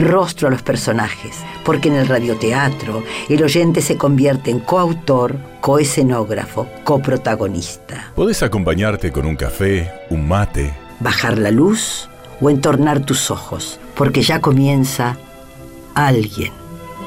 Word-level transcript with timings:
rostro 0.00 0.48
a 0.48 0.50
los 0.50 0.62
personajes, 0.62 1.36
porque 1.64 1.88
en 1.88 1.94
el 1.94 2.08
radioteatro 2.08 3.02
el 3.28 3.42
oyente 3.42 3.80
se 3.80 3.96
convierte 3.96 4.50
en 4.50 4.60
coautor, 4.60 5.36
coescenógrafo, 5.60 6.68
coprotagonista. 6.84 8.12
Podés 8.14 8.42
acompañarte 8.42 9.10
con 9.10 9.26
un 9.26 9.36
café, 9.36 9.90
un 10.10 10.28
mate, 10.28 10.74
Bajar 11.00 11.38
la 11.38 11.52
luz 11.52 12.08
o 12.40 12.50
entornar 12.50 13.00
tus 13.00 13.30
ojos, 13.30 13.78
porque 13.94 14.22
ya 14.22 14.40
comienza 14.40 15.16
alguien 15.94 16.52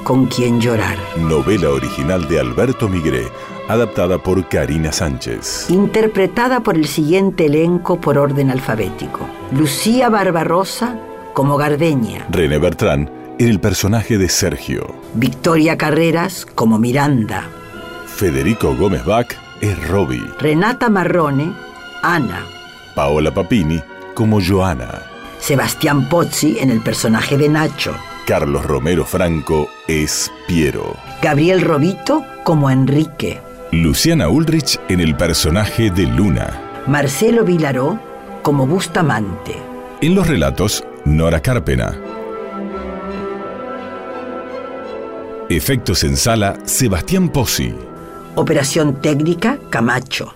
con 0.06 0.28
quien 0.28 0.62
llorar. 0.62 0.98
novela 1.18 1.70
original 1.70 2.28
de 2.28 2.40
Alberto 2.40 2.88
Migré, 2.88 3.28
adaptada 3.68 4.18
por 4.18 4.48
Karina 4.48 4.92
Sánchez. 4.92 5.70
Interpretada 5.70 6.62
por 6.62 6.76
el 6.76 6.88
siguiente 6.88 7.46
elenco 7.46 8.00
por 8.00 8.18
orden 8.18 8.50
alfabético. 8.50 9.28
Lucía 9.52 10.10
Barbarosa 10.10 10.98
como 11.34 11.58
Gardeña. 11.58 12.26
René 12.30 12.58
Bertrán 12.58 13.10
en 13.40 13.48
el 13.48 13.60
personaje 13.60 14.18
de 14.18 14.30
Sergio. 14.30 14.96
Victoria 15.16 15.78
Carreras 15.78 16.46
como 16.46 16.78
Miranda. 16.78 17.48
Federico 18.06 18.76
Gómez 18.76 19.04
Bach 19.06 19.34
es 19.62 19.88
Robbie. 19.88 20.24
Renata 20.40 20.90
Marrone, 20.90 21.54
Ana. 22.04 22.46
Paola 22.96 23.34
Papini 23.34 23.82
como 24.14 24.40
Joana. 24.42 25.04
Sebastián 25.40 26.08
Pozzi 26.08 26.60
en 26.60 26.70
el 26.70 26.82
personaje 26.82 27.38
de 27.38 27.50
Nacho. 27.50 27.96
Carlos 28.28 28.64
Romero 28.64 29.06
Franco 29.06 29.70
es 29.88 30.32
Piero. 30.48 30.96
Gabriel 31.22 31.62
Robito 31.62 32.24
como 32.44 32.70
Enrique. 32.70 33.42
Luciana 33.72 34.30
Ulrich 34.30 34.80
en 34.90 35.00
el 35.00 35.16
personaje 35.16 35.90
de 35.90 36.06
Luna. 36.06 36.62
Marcelo 36.88 37.44
Vilaró 37.44 38.00
como 38.44 38.68
Bustamante. 38.68 39.56
En 40.02 40.14
los 40.16 40.28
relatos, 40.28 40.84
Nora 41.06 41.42
Carpena. 41.42 42.00
Efectos 45.50 46.04
en 46.04 46.16
sala, 46.16 46.58
Sebastián 46.66 47.30
Pozzi. 47.30 47.74
Operación 48.36 49.02
técnica, 49.02 49.58
Camacho. 49.72 50.36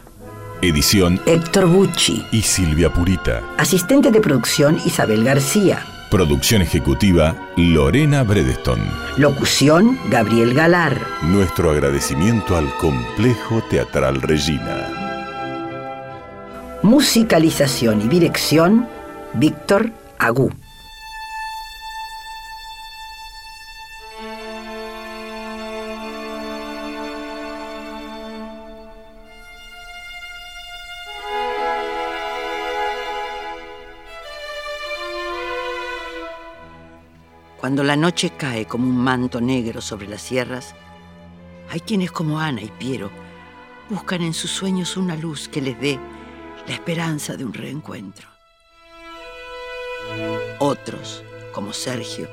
Edición 0.62 1.22
Héctor 1.28 1.68
Bucci. 1.68 2.26
y 2.32 2.42
Silvia 2.42 2.92
Purita. 2.92 3.44
Asistente 3.58 4.10
de 4.10 4.20
producción, 4.20 4.80
Isabel 4.86 5.24
García. 5.24 5.86
Producción 6.10 6.64
ejecutiva, 6.64 7.36
Lorena 7.58 8.24
Bredeston. 8.24 8.80
Locución, 9.18 10.00
Gabriel 10.10 10.56
Galar. 10.56 11.00
Nuestro 11.22 11.70
agradecimiento 11.70 12.58
al 12.58 12.76
Complejo 12.78 13.62
Teatral 13.70 14.22
Regina. 14.22 14.90
Musicalización 16.82 18.02
y 18.02 18.08
dirección, 18.08 18.88
Víctor 19.34 19.92
Agú. 20.20 20.52
Cuando 37.60 37.84
la 37.84 37.96
noche 37.96 38.30
cae 38.38 38.66
como 38.68 38.88
un 38.88 38.96
manto 38.96 39.42
negro 39.42 39.82
sobre 39.82 40.08
las 40.08 40.22
sierras, 40.22 40.76
hay 41.72 41.80
quienes 41.80 42.12
como 42.12 42.40
Ana 42.40 42.62
y 42.62 42.70
Piero 42.70 43.10
buscan 43.90 44.22
en 44.22 44.34
sus 44.36 44.52
sueños 44.52 44.98
una 44.98 45.16
luz 45.16 45.48
que 45.48 45.62
les 45.62 45.80
dé 45.80 46.00
la 46.68 46.74
esperanza 46.74 47.36
de 47.36 47.44
un 47.44 47.54
reencuentro. 47.54 48.35
Otros, 50.60 51.24
como 51.52 51.74
Sergio, 51.74 52.28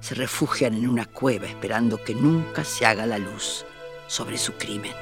se 0.00 0.14
refugian 0.14 0.74
en 0.74 0.88
una 0.88 1.06
cueva 1.06 1.46
esperando 1.46 2.02
que 2.02 2.14
nunca 2.14 2.64
se 2.64 2.86
haga 2.86 3.06
la 3.06 3.18
luz 3.18 3.64
sobre 4.06 4.38
su 4.38 4.52
crimen. 4.52 4.92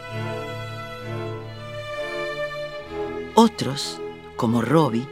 Otros, 3.35 4.01
como 4.37 4.63
Robbie, 4.63 5.07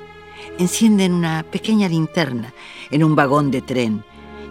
encienden 0.58 1.12
una 1.12 1.42
pequeña 1.42 1.88
linterna 1.88 2.54
en 2.90 3.04
un 3.04 3.14
vagón 3.14 3.50
de 3.50 3.62
tren 3.62 4.04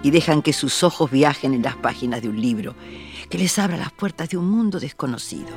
y 0.04 0.12
dejan 0.12 0.42
que 0.42 0.54
sus 0.54 0.84
ojos 0.84 1.10
viajen 1.10 1.54
en 1.54 1.64
las 1.64 1.76
páginas 1.76 2.22
de 2.22 2.30
un 2.30 2.40
libro 2.40 2.76
que 3.30 3.38
les 3.38 3.58
abra 3.60 3.78
las 3.78 3.92
puertas 3.92 4.30
de 4.30 4.38
un 4.38 4.50
mundo 4.50 4.80
desconocido. 4.80 5.50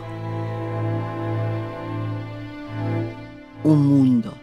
Un 3.64 3.86
mundo 3.86 4.34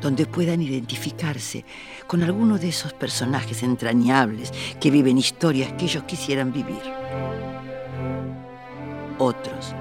donde 0.00 0.26
puedan 0.26 0.62
identificarse 0.62 1.64
con 2.06 2.22
alguno 2.22 2.58
de 2.58 2.68
esos 2.68 2.92
personajes 2.92 3.62
entrañables 3.62 4.52
que 4.80 4.90
viven 4.90 5.18
historias 5.18 5.72
que 5.74 5.86
ellos 5.86 6.04
quisieran 6.04 6.52
vivir. 6.52 6.82
Otros, 9.18 9.74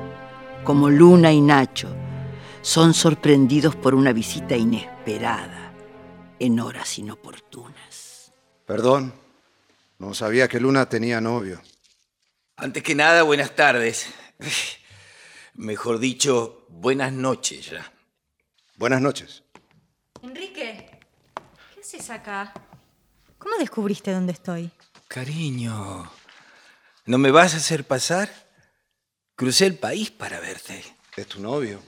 como 0.63 0.89
Luna 0.89 1.31
y 1.31 1.41
Nacho, 1.41 1.95
son 2.61 2.93
sorprendidos 2.93 3.75
por 3.75 3.95
una 3.95 4.11
visita 4.11 4.57
inesperada 4.57 5.71
en 6.39 6.59
horas 6.59 6.97
inoportunas. 6.97 8.33
Perdón, 8.65 9.13
no 9.99 10.13
sabía 10.13 10.47
que 10.47 10.59
Luna 10.59 10.89
tenía 10.89 11.21
novio. 11.21 11.61
Antes 12.57 12.83
que 12.83 12.95
nada, 12.95 13.23
buenas 13.23 13.55
tardes. 13.55 14.07
Mejor 15.55 15.99
dicho, 15.99 16.65
buenas 16.69 17.13
noches 17.13 17.71
ya. 17.71 17.93
Buenas 18.75 19.01
noches. 19.01 19.43
Enrique, 20.23 20.89
¿qué 21.73 21.79
haces 21.81 22.09
acá? 22.09 22.53
¿Cómo 23.37 23.55
descubriste 23.57 24.11
dónde 24.11 24.33
estoy? 24.33 24.71
Cariño, 25.07 26.09
¿no 27.05 27.17
me 27.17 27.31
vas 27.31 27.53
a 27.53 27.57
hacer 27.57 27.85
pasar? 27.85 28.29
Crucé 29.35 29.67
el 29.67 29.77
país 29.77 30.09
para 30.11 30.39
verte. 30.39 30.83
¿Es 31.15 31.27
tu 31.27 31.39
novio? 31.39 31.81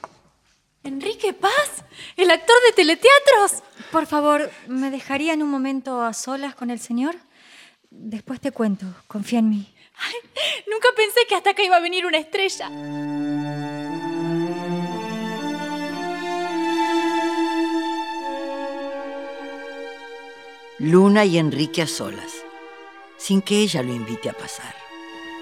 Enrique 0.83 1.33
Paz, 1.33 1.83
el 2.15 2.31
actor 2.31 2.55
de 2.67 2.73
teleteatros. 2.73 3.63
Por 3.91 4.05
favor, 4.05 4.49
¿me 4.67 4.89
dejarían 4.91 5.41
un 5.41 5.49
momento 5.49 6.01
a 6.01 6.13
solas 6.13 6.55
con 6.55 6.69
el 6.69 6.79
señor? 6.79 7.15
Después 7.89 8.39
te 8.39 8.51
cuento, 8.51 8.85
confía 9.07 9.39
en 9.39 9.49
mí. 9.49 9.75
Nunca 10.71 10.87
pensé 10.95 11.19
que 11.27 11.35
hasta 11.35 11.51
acá 11.51 11.63
iba 11.63 11.75
a 11.75 11.81
venir 11.81 12.05
una 12.05 12.17
estrella. 12.17 12.69
Luna 20.79 21.25
y 21.25 21.37
Enrique 21.37 21.81
a 21.81 21.87
solas, 21.87 22.31
sin 23.17 23.41
que 23.41 23.59
ella 23.59 23.83
lo 23.83 23.93
invite 23.93 24.29
a 24.29 24.33
pasar. 24.33 24.73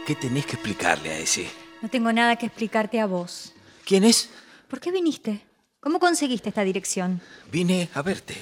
¿Qué 0.08 0.16
tenés 0.16 0.48
que 0.48 0.54
explicarle 0.54 1.12
a 1.12 1.20
ese? 1.20 1.48
No 1.80 1.90
tengo 1.90 2.12
nada 2.12 2.38
que 2.38 2.48
explicarte 2.48 3.00
a 3.00 3.06
vos. 3.06 3.54
¿Quién 3.86 4.04
es? 4.04 4.32
¿Por 4.68 4.80
qué 4.80 4.92
viniste? 4.92 5.46
¿Cómo 5.80 6.00
conseguiste 6.00 6.50
esta 6.50 6.64
dirección? 6.64 7.22
Vine 7.52 7.88
a 7.94 8.02
verte, 8.02 8.36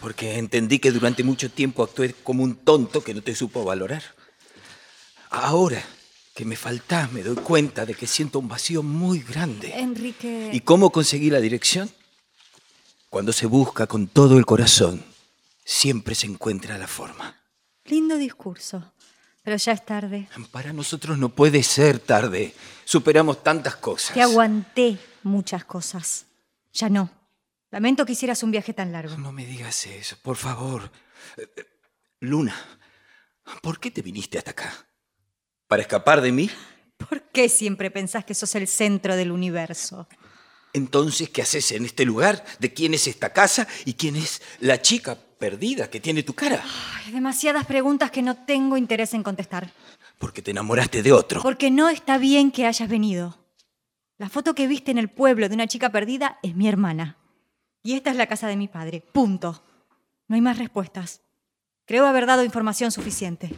porque 0.00 0.38
entendí 0.38 0.78
que 0.78 0.92
durante 0.92 1.24
mucho 1.24 1.50
tiempo 1.50 1.82
actué 1.82 2.14
como 2.22 2.44
un 2.44 2.54
tonto 2.54 3.02
que 3.02 3.12
no 3.12 3.22
te 3.22 3.34
supo 3.34 3.64
valorar. 3.64 4.04
Ahora 5.30 5.82
que 6.32 6.44
me 6.44 6.54
faltás, 6.54 7.10
me 7.10 7.24
doy 7.24 7.36
cuenta 7.36 7.84
de 7.84 7.94
que 7.94 8.06
siento 8.06 8.38
un 8.38 8.46
vacío 8.46 8.84
muy 8.84 9.18
grande. 9.18 9.72
Enrique... 9.74 10.50
¿Y 10.52 10.60
cómo 10.60 10.90
conseguí 10.90 11.28
la 11.28 11.40
dirección? 11.40 11.90
Cuando 13.10 13.32
se 13.32 13.46
busca 13.46 13.88
con 13.88 14.06
todo 14.06 14.38
el 14.38 14.46
corazón, 14.46 15.02
siempre 15.66 16.14
se 16.14 16.28
encuentra 16.28 16.78
la 16.78 16.86
forma. 16.86 17.42
Lindo 17.84 18.16
discurso. 18.16 18.92
Pero 19.42 19.56
ya 19.56 19.72
es 19.72 19.84
tarde. 19.84 20.28
Para 20.50 20.72
nosotros 20.72 21.18
no 21.18 21.28
puede 21.28 21.62
ser 21.62 21.98
tarde. 21.98 22.54
Superamos 22.84 23.42
tantas 23.44 23.76
cosas. 23.76 24.14
Te 24.14 24.22
aguanté 24.22 24.98
muchas 25.22 25.64
cosas. 25.64 26.26
Ya 26.72 26.88
no. 26.88 27.10
Lamento 27.70 28.06
que 28.06 28.12
hicieras 28.12 28.42
un 28.42 28.50
viaje 28.50 28.72
tan 28.72 28.92
largo. 28.92 29.16
No 29.18 29.32
me 29.32 29.44
digas 29.44 29.86
eso, 29.86 30.16
por 30.22 30.36
favor. 30.36 30.90
Luna, 32.20 32.56
¿por 33.62 33.78
qué 33.78 33.90
te 33.90 34.02
viniste 34.02 34.38
hasta 34.38 34.52
acá? 34.52 34.86
¿Para 35.68 35.82
escapar 35.82 36.20
de 36.20 36.32
mí? 36.32 36.50
¿Por 36.96 37.22
qué 37.30 37.48
siempre 37.48 37.90
pensás 37.90 38.24
que 38.24 38.34
sos 38.34 38.54
el 38.54 38.66
centro 38.66 39.14
del 39.14 39.30
universo? 39.30 40.08
Entonces, 40.72 41.30
¿qué 41.30 41.42
haces 41.42 41.70
en 41.72 41.84
este 41.84 42.04
lugar? 42.04 42.44
¿De 42.58 42.72
quién 42.72 42.94
es 42.94 43.06
esta 43.06 43.32
casa? 43.32 43.66
¿Y 43.84 43.94
quién 43.94 44.16
es 44.16 44.42
la 44.60 44.82
chica 44.82 45.16
perdida 45.38 45.90
que 45.90 46.00
tiene 46.00 46.22
tu 46.22 46.34
cara? 46.34 46.62
Hay 47.04 47.12
demasiadas 47.12 47.66
preguntas 47.66 48.10
que 48.10 48.22
no 48.22 48.36
tengo 48.36 48.76
interés 48.76 49.14
en 49.14 49.22
contestar. 49.22 49.70
Porque 50.18 50.42
te 50.42 50.50
enamoraste 50.50 51.02
de 51.02 51.12
otro. 51.12 51.42
Porque 51.42 51.70
no 51.70 51.88
está 51.88 52.18
bien 52.18 52.50
que 52.50 52.66
hayas 52.66 52.88
venido. 52.88 53.38
La 54.18 54.28
foto 54.28 54.54
que 54.54 54.66
viste 54.66 54.90
en 54.90 54.98
el 54.98 55.10
pueblo 55.10 55.48
de 55.48 55.54
una 55.54 55.66
chica 55.66 55.90
perdida 55.90 56.38
es 56.42 56.56
mi 56.56 56.68
hermana. 56.68 57.18
Y 57.82 57.94
esta 57.94 58.10
es 58.10 58.16
la 58.16 58.26
casa 58.26 58.48
de 58.48 58.56
mi 58.56 58.66
padre. 58.66 59.04
Punto. 59.12 59.62
No 60.28 60.34
hay 60.34 60.40
más 60.40 60.58
respuestas. 60.58 61.20
Creo 61.84 62.06
haber 62.06 62.26
dado 62.26 62.42
información 62.42 62.90
suficiente. 62.90 63.54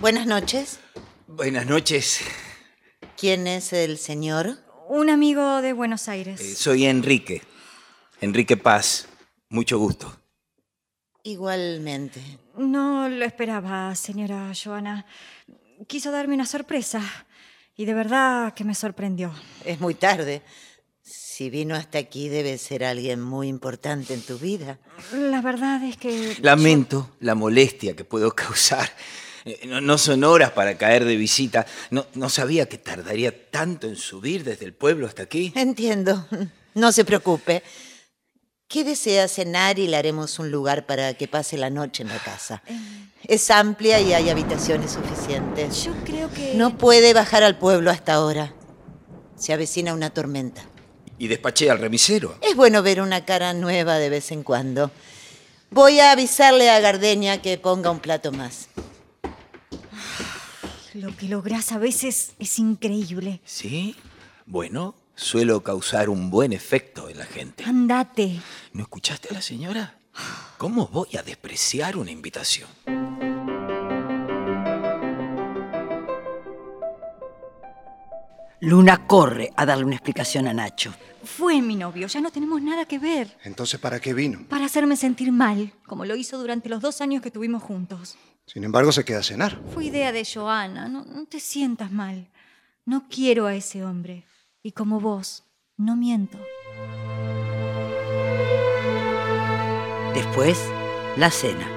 Buenas 0.00 0.26
noches. 0.26 0.78
Buenas 1.26 1.66
noches. 1.66 2.20
¿Quién 3.16 3.46
es 3.46 3.72
el 3.72 3.98
señor? 3.98 4.58
Un 4.88 5.10
amigo 5.10 5.62
de 5.62 5.72
Buenos 5.72 6.08
Aires. 6.08 6.40
Eh, 6.40 6.54
soy 6.54 6.84
Enrique. 6.84 7.42
Enrique 8.20 8.56
Paz. 8.56 9.08
Mucho 9.48 9.78
gusto. 9.78 10.16
Igualmente. 11.26 12.20
No 12.56 13.08
lo 13.08 13.24
esperaba, 13.24 13.92
señora 13.96 14.52
Joana. 14.54 15.04
Quiso 15.88 16.12
darme 16.12 16.34
una 16.34 16.46
sorpresa. 16.46 17.02
Y 17.76 17.84
de 17.84 17.94
verdad 17.94 18.54
que 18.54 18.62
me 18.62 18.76
sorprendió. 18.76 19.34
Es 19.64 19.80
muy 19.80 19.94
tarde. 19.96 20.42
Si 21.02 21.50
vino 21.50 21.74
hasta 21.74 21.98
aquí 21.98 22.28
debe 22.28 22.56
ser 22.58 22.84
alguien 22.84 23.20
muy 23.20 23.48
importante 23.48 24.14
en 24.14 24.22
tu 24.22 24.38
vida. 24.38 24.78
La 25.12 25.42
verdad 25.42 25.82
es 25.82 25.96
que... 25.96 26.36
Lamento 26.42 27.16
la 27.18 27.34
molestia 27.34 27.96
que 27.96 28.04
puedo 28.04 28.30
causar. 28.30 28.88
Eh, 29.44 29.66
No, 29.66 29.80
no 29.80 29.98
son 29.98 30.22
horas 30.22 30.52
para 30.52 30.78
caer 30.78 31.04
de 31.04 31.16
visita. 31.16 31.66
No, 31.90 32.06
no 32.14 32.28
sabía 32.28 32.68
que 32.68 32.78
tardaría 32.78 33.50
tanto 33.50 33.88
en 33.88 33.96
subir 33.96 34.44
desde 34.44 34.64
el 34.64 34.74
pueblo 34.74 35.08
hasta 35.08 35.24
aquí. 35.24 35.52
Entiendo. 35.56 36.24
No 36.74 36.92
se 36.92 37.04
preocupe. 37.04 37.64
¿Qué 38.68 38.82
desea 38.82 39.28
cenar 39.28 39.78
y 39.78 39.86
le 39.86 39.96
haremos 39.96 40.40
un 40.40 40.50
lugar 40.50 40.86
para 40.86 41.14
que 41.14 41.28
pase 41.28 41.56
la 41.56 41.70
noche 41.70 42.02
en 42.02 42.08
la 42.08 42.18
casa? 42.18 42.62
Es 43.22 43.48
amplia 43.52 44.00
y 44.00 44.12
hay 44.12 44.28
habitaciones 44.28 44.90
suficientes. 44.90 45.84
Yo 45.84 45.92
creo 46.04 46.28
que... 46.32 46.54
No 46.54 46.76
puede 46.76 47.14
bajar 47.14 47.44
al 47.44 47.58
pueblo 47.58 47.92
hasta 47.92 48.14
ahora. 48.14 48.54
Se 49.36 49.52
avecina 49.52 49.94
una 49.94 50.10
tormenta. 50.10 50.64
Y 51.16 51.28
despaché 51.28 51.70
al 51.70 51.78
remisero. 51.78 52.36
Es 52.42 52.56
bueno 52.56 52.82
ver 52.82 53.00
una 53.00 53.24
cara 53.24 53.54
nueva 53.54 53.98
de 53.98 54.10
vez 54.10 54.32
en 54.32 54.42
cuando. 54.42 54.90
Voy 55.70 56.00
a 56.00 56.10
avisarle 56.10 56.68
a 56.68 56.80
Gardenia 56.80 57.40
que 57.40 57.58
ponga 57.58 57.90
un 57.92 58.00
plato 58.00 58.32
más. 58.32 58.68
Lo 60.92 61.16
que 61.16 61.28
logras 61.28 61.70
a 61.70 61.78
veces 61.78 62.32
es 62.40 62.58
increíble. 62.58 63.40
¿Sí? 63.44 63.94
Bueno, 64.44 64.96
suelo 65.16 65.62
causar 65.62 66.08
un 66.08 66.30
buen 66.30 66.52
efecto 66.52 67.08
en 67.08 67.18
la 67.18 67.26
gente. 67.26 67.64
Andate. 67.64 68.40
¿No 68.72 68.82
escuchaste 68.82 69.30
a 69.30 69.32
la 69.32 69.42
señora? 69.42 69.98
¿Cómo 70.58 70.86
voy 70.86 71.16
a 71.18 71.22
despreciar 71.22 71.96
una 71.96 72.10
invitación? 72.10 72.68
Luna 78.60 79.06
corre 79.06 79.52
a 79.56 79.66
darle 79.66 79.84
una 79.84 79.96
explicación 79.96 80.46
a 80.48 80.54
Nacho. 80.54 80.94
Fue 81.24 81.60
mi 81.60 81.76
novio, 81.76 82.06
ya 82.06 82.20
no 82.20 82.30
tenemos 82.30 82.62
nada 82.62 82.84
que 82.84 82.98
ver. 82.98 83.36
Entonces, 83.44 83.78
¿para 83.80 84.00
qué 84.00 84.14
vino? 84.14 84.46
Para 84.48 84.64
hacerme 84.64 84.96
sentir 84.96 85.32
mal, 85.32 85.72
como 85.86 86.04
lo 86.04 86.16
hizo 86.16 86.38
durante 86.38 86.68
los 86.68 86.80
dos 86.80 87.00
años 87.00 87.20
que 87.20 87.30
tuvimos 87.30 87.62
juntos. 87.62 88.16
Sin 88.46 88.64
embargo, 88.64 88.92
se 88.92 89.04
queda 89.04 89.18
a 89.18 89.22
cenar. 89.22 89.60
Fue 89.74 89.86
idea 89.86 90.12
de 90.12 90.24
Joana, 90.24 90.88
no, 90.88 91.04
no 91.04 91.26
te 91.26 91.40
sientas 91.40 91.90
mal. 91.90 92.30
No 92.84 93.08
quiero 93.10 93.46
a 93.46 93.54
ese 93.54 93.84
hombre. 93.84 94.24
Y 94.66 94.72
como 94.72 94.98
vos, 94.98 95.44
no 95.76 95.94
miento. 95.94 96.38
Después, 100.12 100.60
la 101.16 101.30
cena. 101.30 101.68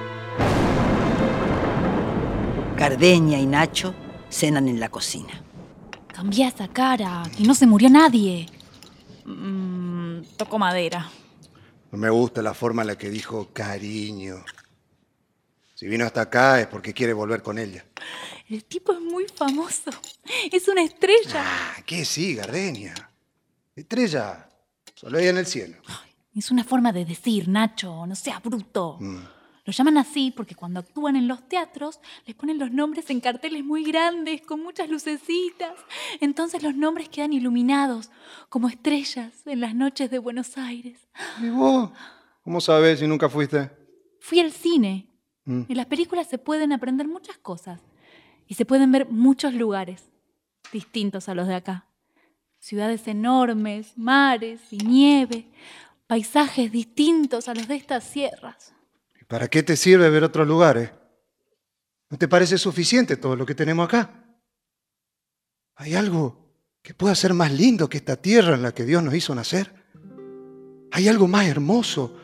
Cardeña 2.76 3.38
y 3.38 3.46
Nacho 3.46 3.94
cenan 4.28 4.66
en 4.66 4.80
la 4.80 4.88
cocina. 4.88 5.40
Cambia 6.08 6.48
esa 6.48 6.66
cara, 6.66 7.22
que 7.36 7.44
no 7.44 7.54
se 7.54 7.68
murió 7.68 7.88
nadie. 7.88 8.46
Mm, 9.24 10.22
toco 10.36 10.58
madera. 10.58 11.08
No 11.92 11.96
me 11.96 12.10
gusta 12.10 12.42
la 12.42 12.54
forma 12.54 12.82
en 12.82 12.88
la 12.88 12.98
que 12.98 13.08
dijo 13.08 13.50
cariño. 13.52 14.44
Si 15.76 15.86
vino 15.86 16.04
hasta 16.04 16.22
acá 16.22 16.60
es 16.60 16.66
porque 16.66 16.92
quiere 16.92 17.12
volver 17.12 17.40
con 17.40 17.56
ella. 17.56 17.84
El 18.50 18.64
tipo 18.64 18.92
es 18.92 19.00
muy 19.00 19.26
famoso. 19.32 19.90
Es 20.52 20.66
una 20.66 20.82
estrella. 20.82 21.42
Ah, 21.44 21.76
¿qué 21.86 22.04
sí, 22.04 22.34
Gardenia? 22.34 22.94
Estrella, 23.76 24.48
solo 24.94 25.18
hay 25.18 25.28
en 25.28 25.38
el 25.38 25.46
cielo. 25.46 25.76
Es 26.34 26.50
una 26.50 26.64
forma 26.64 26.92
de 26.92 27.04
decir, 27.04 27.48
Nacho, 27.48 28.06
no 28.06 28.14
sea 28.14 28.40
bruto. 28.40 28.98
Lo 29.00 29.72
llaman 29.72 29.98
así 29.98 30.32
porque 30.36 30.54
cuando 30.54 30.80
actúan 30.80 31.16
en 31.16 31.28
los 31.28 31.48
teatros 31.48 32.00
les 32.26 32.34
ponen 32.34 32.58
los 32.58 32.72
nombres 32.72 33.08
en 33.10 33.20
carteles 33.20 33.64
muy 33.64 33.84
grandes, 33.84 34.42
con 34.42 34.62
muchas 34.62 34.88
lucecitas. 34.88 35.74
Entonces 36.20 36.62
los 36.62 36.74
nombres 36.74 37.08
quedan 37.08 37.32
iluminados, 37.32 38.10
como 38.48 38.68
estrellas 38.68 39.32
en 39.46 39.60
las 39.60 39.74
noches 39.74 40.10
de 40.10 40.18
Buenos 40.18 40.58
Aires. 40.58 41.08
¿Y 41.40 41.50
vos? 41.50 41.90
¿Cómo 42.42 42.60
sabes 42.60 42.98
si 42.98 43.06
nunca 43.06 43.28
fuiste? 43.28 43.70
Fui 44.20 44.40
al 44.40 44.52
cine. 44.52 45.08
Mm. 45.44 45.62
En 45.68 45.76
las 45.76 45.86
películas 45.86 46.28
se 46.28 46.38
pueden 46.38 46.72
aprender 46.72 47.06
muchas 47.06 47.38
cosas 47.38 47.80
y 48.50 48.54
se 48.54 48.66
pueden 48.66 48.90
ver 48.90 49.06
muchos 49.08 49.54
lugares 49.54 50.02
distintos 50.72 51.28
a 51.28 51.36
los 51.36 51.46
de 51.46 51.54
acá. 51.54 51.86
Ciudades 52.58 53.06
enormes, 53.06 53.92
mares 53.96 54.60
y 54.72 54.78
nieve, 54.78 55.52
paisajes 56.08 56.72
distintos 56.72 57.46
a 57.46 57.54
los 57.54 57.68
de 57.68 57.76
estas 57.76 58.02
sierras. 58.02 58.74
¿Y 59.20 59.24
¿Para 59.24 59.46
qué 59.46 59.62
te 59.62 59.76
sirve 59.76 60.10
ver 60.10 60.24
otros 60.24 60.48
lugares? 60.48 60.90
¿No 62.08 62.18
te 62.18 62.26
parece 62.26 62.58
suficiente 62.58 63.16
todo 63.16 63.36
lo 63.36 63.46
que 63.46 63.54
tenemos 63.54 63.86
acá? 63.86 64.24
¿Hay 65.76 65.94
algo 65.94 66.52
que 66.82 66.92
pueda 66.92 67.14
ser 67.14 67.34
más 67.34 67.52
lindo 67.52 67.88
que 67.88 67.98
esta 67.98 68.16
tierra 68.16 68.56
en 68.56 68.62
la 68.62 68.74
que 68.74 68.84
Dios 68.84 69.00
nos 69.00 69.14
hizo 69.14 69.32
nacer? 69.32 69.72
¿Hay 70.90 71.06
algo 71.06 71.28
más 71.28 71.46
hermoso 71.46 72.16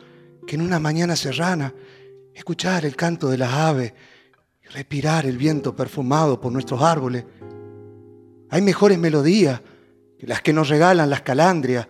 que 0.45 0.55
en 0.55 0.61
una 0.61 0.77
mañana 0.77 1.15
serrana 1.15 1.73
escuchar 2.33 2.83
el 2.83 2.97
canto 2.97 3.29
de 3.29 3.37
las 3.37 3.53
aves 3.53 3.93
respirar 4.71 5.25
el 5.25 5.37
viento 5.37 5.75
perfumado 5.75 6.39
por 6.39 6.51
nuestros 6.51 6.81
árboles? 6.81 7.25
Hay 8.49 8.61
mejores 8.61 8.97
melodías 8.97 9.61
que 10.17 10.27
las 10.27 10.41
que 10.41 10.53
nos 10.53 10.69
regalan 10.69 11.09
las 11.09 11.21
calandrias, 11.21 11.87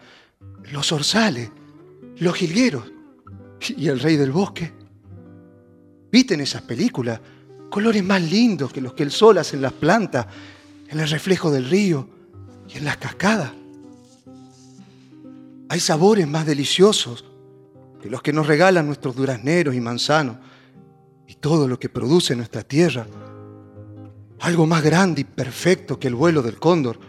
los 0.71 0.91
orzales, 0.91 1.50
los 2.18 2.35
jilgueros 2.35 2.91
y 3.75 3.88
el 3.88 4.00
rey 4.00 4.18
del 4.18 4.31
bosque. 4.31 4.74
¿Viste 6.12 6.34
en 6.34 6.41
esas 6.41 6.62
películas 6.62 7.19
colores 7.69 8.03
más 8.03 8.22
lindos 8.22 8.72
que 8.72 8.81
los 8.81 8.93
que 8.93 9.03
el 9.03 9.12
sol 9.12 9.38
hace 9.38 9.55
en 9.55 9.62
las 9.62 9.74
plantas, 9.74 10.25
en 10.89 11.00
el 11.00 11.10
reflejo 11.10 11.51
del 11.51 11.69
río 11.69 12.07
y 12.67 12.77
en 12.77 12.86
las 12.86 12.98
cascadas? 12.98 13.51
Hay 15.69 15.79
sabores 15.79 16.27
más 16.27 16.46
deliciosos 16.46 17.25
que 18.01 18.10
los 18.10 18.22
que 18.22 18.34
nos 18.34 18.48
regalan 18.48 18.86
nuestros 18.86 19.15
durazneros 19.15 19.75
y 19.75 19.81
manzanos 19.81 20.38
y 21.27 21.36
todo 21.36 21.67
lo 21.67 21.77
que 21.79 21.89
produce 21.89 22.36
nuestra 22.36 22.63
tierra. 22.63 23.05
Algo 24.39 24.65
más 24.65 24.84
grande 24.84 25.22
y 25.22 25.24
perfecto 25.25 26.00
que 26.00 26.07
el 26.07 26.15
vuelo 26.15 26.41
del 26.41 26.57
cóndor. 26.57 27.00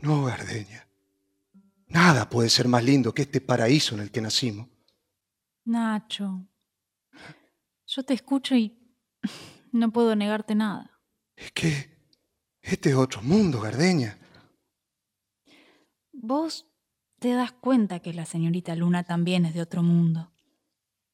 No, 0.00 0.24
Gardeña. 0.24 0.88
Nada 1.88 2.28
puede 2.28 2.48
ser 2.48 2.68
más 2.68 2.84
lindo 2.84 3.12
que 3.12 3.22
este 3.22 3.40
paraíso 3.40 3.94
en 3.94 4.02
el 4.02 4.10
que 4.10 4.20
nacimos. 4.20 4.68
Nacho, 5.64 6.46
yo 7.86 8.02
te 8.04 8.14
escucho 8.14 8.54
y 8.54 8.78
no 9.72 9.92
puedo 9.92 10.14
negarte 10.14 10.54
nada. 10.54 11.00
Es 11.34 11.50
que 11.52 11.96
este 12.62 12.90
es 12.90 12.96
otro 12.96 13.22
mundo, 13.22 13.60
Gardeña. 13.60 14.18
Vos 16.12 16.66
te 17.18 17.32
das 17.32 17.52
cuenta 17.52 18.00
que 18.00 18.12
la 18.12 18.26
señorita 18.26 18.76
Luna 18.76 19.04
también 19.04 19.44
es 19.44 19.54
de 19.54 19.62
otro 19.62 19.82
mundo. 19.82 20.32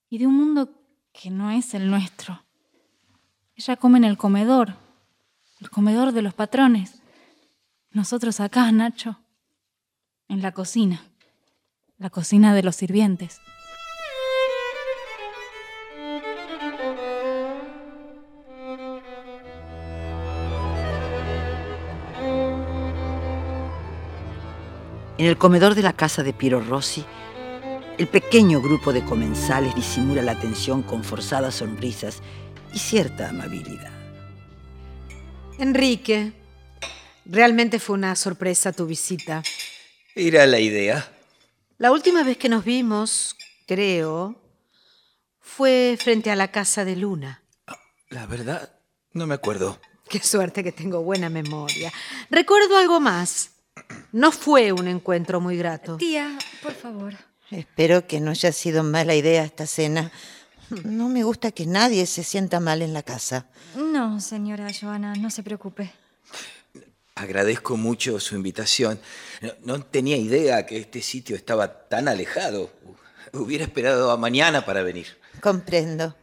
Y 0.08 0.18
de 0.18 0.26
un 0.26 0.34
mundo 0.34 0.81
que 1.12 1.31
no 1.31 1.50
es 1.50 1.75
el 1.75 1.90
nuestro. 1.90 2.42
Ella 3.54 3.76
come 3.76 3.99
en 3.99 4.04
el 4.04 4.16
comedor, 4.16 4.75
el 5.61 5.71
comedor 5.71 6.12
de 6.12 6.23
los 6.23 6.35
patrones. 6.35 7.02
Nosotros 7.90 8.40
acá, 8.40 8.71
Nacho, 8.73 9.19
en 10.28 10.42
la 10.42 10.52
cocina, 10.52 11.04
la 11.99 12.11
cocina 12.11 12.54
de 12.54 12.62
los 12.62 12.76
sirvientes. 12.76 13.40
En 25.19 25.28
el 25.28 25.38
comedor 25.38 25.75
de 25.76 25.83
la 25.83 25.92
casa 25.92 26.25
de 26.25 26.33
Piero 26.33 26.61
Rossi, 26.61 27.04
el 28.02 28.09
pequeño 28.09 28.61
grupo 28.61 28.92
de 28.92 29.04
comensales 29.04 29.76
disimula 29.76 30.23
la 30.23 30.32
atención 30.32 30.82
con 30.82 31.04
forzadas 31.04 31.54
sonrisas 31.54 32.21
y 32.75 32.80
cierta 32.80 33.28
amabilidad. 33.28 33.92
Enrique, 35.56 36.32
realmente 37.25 37.78
fue 37.78 37.94
una 37.94 38.16
sorpresa 38.16 38.73
tu 38.73 38.87
visita. 38.87 39.44
Era 40.16 40.47
la 40.47 40.59
idea. 40.59 41.12
La 41.78 41.92
última 41.92 42.25
vez 42.25 42.38
que 42.38 42.49
nos 42.49 42.64
vimos, 42.64 43.37
creo, 43.68 44.35
fue 45.38 45.97
frente 45.97 46.32
a 46.32 46.35
la 46.35 46.50
casa 46.50 46.85
de 46.85 46.97
Luna. 46.97 47.44
La 48.09 48.26
verdad, 48.26 48.80
No 49.12 49.28
me 49.28 49.35
acuerdo. 49.35 49.78
Qué 50.09 50.18
suerte 50.18 50.64
que 50.64 50.73
tengo 50.73 51.04
buena 51.04 51.28
memoria. 51.28 51.92
Recuerdo 52.30 52.76
algo 52.76 52.99
más. 52.99 53.52
No 54.11 54.32
fue 54.32 54.73
un 54.73 54.88
encuentro 54.88 55.40
muy 55.40 55.56
grato. 55.56 55.99
Tía, 55.99 56.37
por 56.64 56.73
favor. 56.73 57.14
Espero 57.52 58.06
que 58.06 58.18
no 58.21 58.30
haya 58.30 58.50
sido 58.50 58.82
mala 58.82 59.14
idea 59.14 59.44
esta 59.44 59.66
cena. 59.66 60.11
No 60.85 61.09
me 61.09 61.23
gusta 61.23 61.50
que 61.52 61.66
nadie 61.66 62.06
se 62.06 62.25
sienta 62.25 62.61
mal 62.61 62.80
en 62.80 62.94
la 62.94 63.02
casa. 63.02 63.47
No, 63.76 64.21
señora 64.21 64.68
Joana, 64.73 65.14
no 65.16 65.28
se 65.30 65.42
preocupe. 65.42 65.92
Agradezco 67.14 67.76
mucho 67.76 68.18
su 68.21 68.35
invitación. 68.37 68.99
No, 69.42 69.52
no 69.64 69.82
tenía 69.85 70.16
idea 70.16 70.64
que 70.64 70.78
este 70.78 71.02
sitio 71.02 71.37
estaba 71.37 71.88
tan 71.88 72.09
alejado. 72.09 72.71
Hubiera 73.35 73.64
esperado 73.64 74.11
a 74.11 74.16
mañana 74.16 74.64
para 74.64 74.82
venir. 74.82 75.09
Comprendo. 75.40 76.16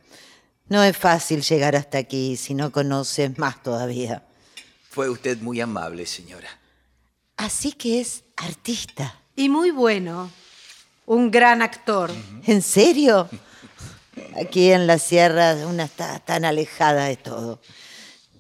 No 0.67 0.83
es 0.83 0.97
fácil 0.97 1.43
llegar 1.43 1.75
hasta 1.75 1.99
aquí 1.99 2.37
si 2.37 2.55
no 2.55 2.71
conoces 2.71 3.37
más 3.37 3.61
todavía. 3.61 4.23
Fue 4.89 5.09
usted 5.09 5.37
muy 5.41 5.61
amable, 5.61 6.07
señora. 6.07 6.49
Así 7.37 7.71
que 7.71 8.01
es 8.01 8.23
artista. 8.35 9.21
Y 9.35 9.47
muy 9.49 9.69
bueno. 9.69 10.31
Un 11.09 11.31
gran 11.31 11.63
actor. 11.63 12.11
¿En 12.45 12.61
serio? 12.61 13.27
Aquí 14.39 14.69
en 14.71 14.85
la 14.85 14.99
sierra 14.99 15.55
una 15.65 15.85
está 15.85 16.19
tan 16.19 16.45
alejada 16.45 17.05
de 17.05 17.15
todo. 17.17 17.59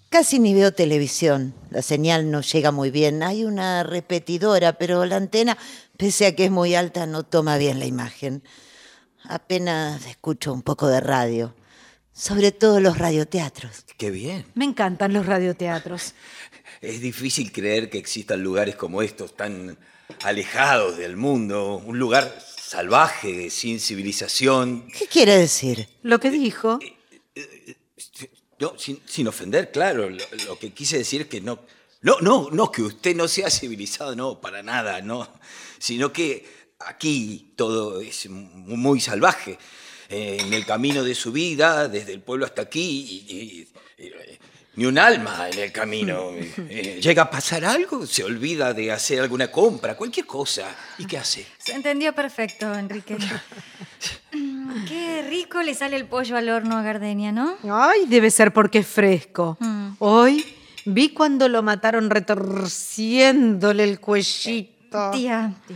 Casi 0.09 0.37
ni 0.37 0.53
veo 0.53 0.71
televisión. 0.71 1.55
La 1.71 1.81
señal 1.81 2.29
no 2.29 2.41
llega 2.41 2.69
muy 2.69 2.91
bien. 2.91 3.23
Hay 3.23 3.43
una 3.43 3.81
repetidora, 3.81 4.73
pero 4.73 5.03
la 5.07 5.15
antena, 5.15 5.57
pese 5.97 6.27
a 6.27 6.35
que 6.35 6.45
es 6.45 6.51
muy 6.51 6.75
alta, 6.75 7.07
no 7.07 7.23
toma 7.23 7.57
bien 7.57 7.79
la 7.79 7.87
imagen. 7.87 8.43
Apenas 9.23 10.05
escucho 10.05 10.53
un 10.53 10.61
poco 10.61 10.87
de 10.89 11.01
radio. 11.01 11.55
Sobre 12.13 12.51
todo 12.51 12.79
los 12.79 12.99
radioteatros. 12.99 13.83
Qué 13.97 14.11
bien. 14.11 14.45
Me 14.53 14.65
encantan 14.65 15.13
los 15.13 15.25
radioteatros. 15.25 16.13
Es 16.81 17.01
difícil 17.01 17.51
creer 17.51 17.89
que 17.89 17.97
existan 17.97 18.43
lugares 18.43 18.75
como 18.75 19.01
estos, 19.01 19.35
tan 19.35 19.75
alejados 20.23 20.97
del 20.97 21.17
mundo. 21.17 21.81
Un 21.83 21.97
lugar 21.97 22.31
salvaje, 22.69 23.49
sin 23.49 23.79
civilización. 23.79 24.87
¿Qué 24.97 25.07
quiere 25.07 25.35
decir? 25.37 25.87
Lo 26.03 26.19
que 26.19 26.29
dijo. 26.29 26.79
No, 28.59 28.77
sin, 28.77 28.99
sin 29.07 29.27
ofender, 29.27 29.71
claro. 29.71 30.09
Lo, 30.09 30.23
lo 30.45 30.59
que 30.59 30.71
quise 30.71 30.97
decir 30.97 31.21
es 31.21 31.27
que 31.27 31.41
no. 31.41 31.59
No, 32.01 32.19
no, 32.21 32.49
no, 32.51 32.71
que 32.71 32.81
usted 32.81 33.15
no 33.15 33.27
sea 33.27 33.49
civilizado, 33.49 34.15
no, 34.15 34.39
para 34.39 34.61
nada, 34.63 35.01
no. 35.01 35.27
Sino 35.79 36.13
que 36.13 36.45
aquí 36.79 37.53
todo 37.57 37.99
es 38.01 38.29
mu- 38.29 38.77
muy 38.77 39.01
salvaje. 39.01 39.57
Eh, 40.09 40.37
en 40.39 40.53
el 40.53 40.65
camino 40.65 41.03
de 41.03 41.13
su 41.15 41.31
vida, 41.31 41.87
desde 41.87 42.13
el 42.13 42.21
pueblo 42.21 42.45
hasta 42.45 42.61
aquí, 42.63 43.25
y- 43.27 43.35
y- 43.35 44.05
y- 44.05 44.39
ni 44.75 44.85
un 44.85 44.97
alma 44.97 45.49
en 45.51 45.59
el 45.59 45.71
camino. 45.71 46.31
Eh, 46.69 46.99
llega 47.01 47.23
a 47.23 47.29
pasar 47.29 47.65
algo, 47.65 48.05
se 48.05 48.23
olvida 48.23 48.73
de 48.73 48.91
hacer 48.91 49.19
alguna 49.21 49.51
compra, 49.51 49.95
cualquier 49.95 50.25
cosa. 50.25 50.67
¿Y 50.97 51.05
qué 51.05 51.17
hace? 51.17 51.45
Se 51.57 51.73
entendió 51.73 52.13
perfecto, 52.13 52.73
Enrique. 52.73 53.17
Mm, 54.31 54.85
Qué 54.85 55.25
rico 55.27 55.61
le 55.61 55.73
sale 55.73 55.95
el 55.95 56.05
pollo 56.05 56.37
al 56.37 56.47
horno 56.49 56.77
a 56.77 56.83
Gardenia, 56.83 57.31
¿no? 57.31 57.55
Ay, 57.69 58.05
debe 58.07 58.29
ser 58.31 58.53
porque 58.53 58.79
es 58.79 58.87
fresco. 58.87 59.57
Mm. 59.59 59.89
Hoy 59.99 60.45
vi 60.85 61.09
cuando 61.09 61.49
lo 61.49 61.61
mataron 61.63 62.09
retorciéndole 62.09 63.83
el 63.83 63.99
cuellito. 63.99 65.11
Tía, 65.11 65.53
tía, 65.67 65.75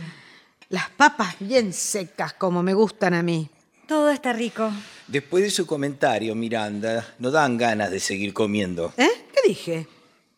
Las 0.70 0.88
papas 0.90 1.34
bien 1.40 1.72
secas, 1.72 2.32
como 2.34 2.62
me 2.62 2.72
gustan 2.74 3.14
a 3.14 3.22
mí. 3.22 3.50
Todo 3.86 4.10
está 4.10 4.32
rico. 4.32 4.70
Después 5.06 5.44
de 5.44 5.50
su 5.50 5.66
comentario, 5.66 6.34
Miranda, 6.34 7.14
no 7.18 7.30
dan 7.30 7.56
ganas 7.58 7.90
de 7.90 8.00
seguir 8.00 8.32
comiendo. 8.32 8.92
¿Eh? 8.96 9.08
¿Qué 9.32 9.48
dije? 9.48 9.86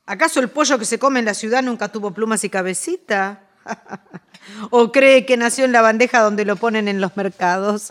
¿Acaso 0.06 0.40
el 0.40 0.48
pollo 0.50 0.78
que 0.78 0.84
se 0.84 0.98
come 0.98 1.18
en 1.20 1.24
la 1.24 1.34
ciudad 1.34 1.62
nunca 1.62 1.88
tuvo 1.90 2.12
plumas 2.12 2.44
y 2.44 2.48
cabecita? 2.50 3.42
¿O 4.70 4.92
cree 4.92 5.26
que 5.26 5.36
nació 5.36 5.64
en 5.64 5.72
la 5.72 5.82
bandeja 5.82 6.20
donde 6.20 6.44
lo 6.44 6.56
ponen 6.56 6.86
en 6.88 7.00
los 7.00 7.16
mercados? 7.16 7.88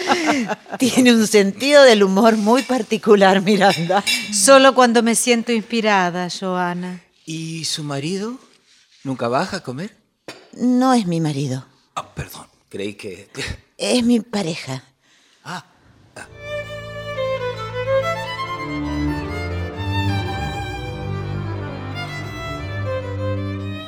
Tiene 0.78 1.12
un 1.14 1.26
sentido 1.26 1.82
del 1.84 2.02
humor 2.02 2.36
muy 2.36 2.62
particular, 2.62 3.40
Miranda. 3.42 4.02
Solo 4.32 4.74
cuando 4.74 5.02
me 5.02 5.14
siento 5.14 5.52
inspirada, 5.52 6.28
Joana. 6.30 7.00
¿Y 7.24 7.64
su 7.64 7.84
marido? 7.84 8.38
¿Nunca 9.04 9.28
baja 9.28 9.58
a 9.58 9.62
comer? 9.62 9.96
No 10.54 10.92
es 10.94 11.06
mi 11.06 11.20
marido, 11.20 11.64
Ah, 11.94 12.14
perdón, 12.14 12.46
creí 12.68 12.94
que... 12.94 13.28
es 13.78 14.04
mi 14.04 14.20
pareja. 14.20 14.82
Ah, 15.44 15.64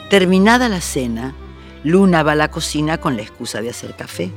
Terminada 0.08 0.68
la 0.68 0.80
cena, 0.80 1.34
Luna 1.84 2.22
va 2.24 2.32
a 2.32 2.36
la 2.36 2.50
cocina 2.50 2.98
con 2.98 3.14
la 3.16 3.22
excusa 3.22 3.62
de 3.62 3.70
hacer 3.70 3.94
café. 3.94 4.32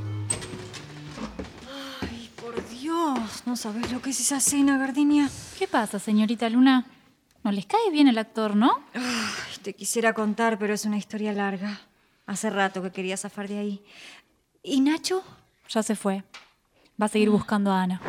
Ay, 2.02 2.30
por 2.40 2.70
Dios, 2.70 3.44
no 3.48 3.56
sabes 3.56 3.92
lo 3.92 4.00
que 4.00 4.12
es 4.12 4.20
esa 4.20 4.40
cena, 4.40 4.78
Gardenia. 4.78 5.30
¿Qué 5.58 5.68
pasa, 5.68 5.98
señorita 5.98 6.48
Luna? 6.50 6.86
No 7.44 7.52
les 7.52 7.66
cae 7.66 7.90
bien 7.92 8.08
el 8.08 8.20
actor, 8.20 8.56
¿no? 8.56 8.84
Ay, 8.94 9.58
te 9.64 9.74
quisiera 9.74 10.14
contar, 10.14 10.60
pero 10.60 10.76
es 10.76 10.86
una 10.86 10.98
historia 10.98 11.34
larga. 11.34 11.82
Hace 12.28 12.52
rato 12.52 12.84
que 12.84 12.92
quería 12.92 13.18
zafar 13.18 13.48
de 13.48 13.58
ahí. 13.58 13.84
¿Y 14.62 14.80
Nacho? 14.80 15.24
Ya 15.70 15.84
se 15.84 15.96
fue. 15.96 16.24
Va 17.02 17.06
a 17.06 17.10
seguir 17.10 17.30
buscando 17.30 17.72
a 17.72 17.82
Ana. 17.82 18.02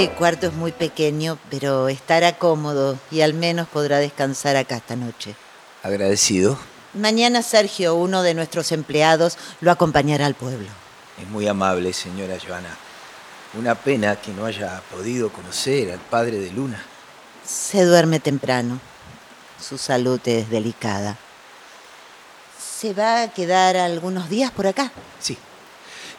Este 0.00 0.14
cuarto 0.14 0.46
es 0.46 0.54
muy 0.54 0.72
pequeño, 0.72 1.36
pero 1.50 1.88
estará 1.88 2.38
cómodo 2.38 2.98
y 3.10 3.20
al 3.20 3.34
menos 3.34 3.68
podrá 3.68 3.98
descansar 3.98 4.56
acá 4.56 4.76
esta 4.76 4.96
noche. 4.96 5.36
agradecido. 5.82 6.58
Mañana 6.94 7.42
Sergio, 7.42 7.94
uno 7.96 8.22
de 8.22 8.32
nuestros 8.32 8.72
empleados, 8.72 9.36
lo 9.60 9.70
acompañará 9.70 10.24
al 10.24 10.34
pueblo. 10.34 10.68
Es 11.20 11.28
muy 11.28 11.46
amable, 11.46 11.92
señora 11.92 12.38
Joana. 12.42 12.78
Una 13.52 13.74
pena 13.74 14.16
que 14.16 14.32
no 14.32 14.46
haya 14.46 14.80
podido 14.90 15.30
conocer 15.30 15.92
al 15.92 16.00
padre 16.00 16.38
de 16.38 16.50
Luna. 16.50 16.82
Se 17.44 17.84
duerme 17.84 18.20
temprano. 18.20 18.80
Su 19.60 19.76
salud 19.76 20.18
es 20.24 20.48
delicada. 20.48 21.18
¿Se 22.58 22.94
va 22.94 23.20
a 23.20 23.28
quedar 23.28 23.76
algunos 23.76 24.30
días 24.30 24.50
por 24.50 24.66
acá? 24.66 24.92
Sí. 25.18 25.36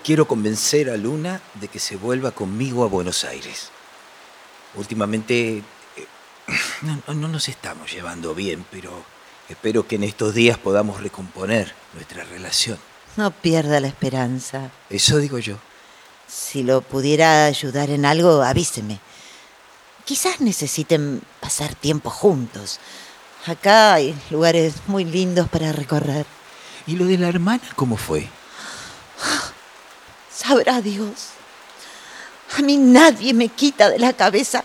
Quiero 0.03 0.27
convencer 0.27 0.89
a 0.89 0.97
Luna 0.97 1.41
de 1.55 1.67
que 1.67 1.79
se 1.79 1.95
vuelva 1.95 2.31
conmigo 2.31 2.83
a 2.83 2.87
Buenos 2.87 3.23
Aires. 3.23 3.69
Últimamente 4.75 5.57
eh, 5.57 5.63
no, 6.81 7.01
no- 7.07 7.13
no 7.13 7.27
nos 7.27 7.47
estamos 7.49 7.91
llevando 7.91 8.33
bien, 8.33 8.65
pero 8.71 8.91
espero 9.49 9.87
que 9.87 9.95
en 9.95 10.03
estos 10.03 10.33
días 10.33 10.57
podamos 10.57 11.01
recomponer 11.01 11.73
nuestra 11.93 12.23
relación. 12.23 12.79
No 13.17 13.29
pierda 13.31 13.79
la 13.79 13.87
esperanza. 13.87 14.71
Eso 14.89 15.17
digo 15.17 15.37
yo. 15.37 15.57
Si 16.27 16.63
lo 16.63 16.81
pudiera 16.81 17.45
ayudar 17.45 17.89
en 17.89 18.05
algo, 18.05 18.41
avíseme. 18.41 18.99
Quizás 20.05 20.39
necesiten 20.41 21.21
pasar 21.41 21.75
tiempo 21.75 22.09
juntos. 22.09 22.79
Acá 23.45 23.93
hay 23.95 24.15
lugares 24.31 24.75
muy 24.87 25.03
lindos 25.03 25.49
para 25.49 25.73
recorrer. 25.73 26.25
¿Y 26.87 26.95
lo 26.95 27.05
de 27.05 27.17
la 27.17 27.27
hermana 27.27 27.61
cómo 27.75 27.97
fue? 27.97 28.29
Sabrá 30.41 30.81
Dios. 30.81 31.33
A 32.57 32.63
mí 32.63 32.75
nadie 32.77 33.31
me 33.31 33.49
quita 33.49 33.91
de 33.91 33.99
la 33.99 34.13
cabeza 34.13 34.63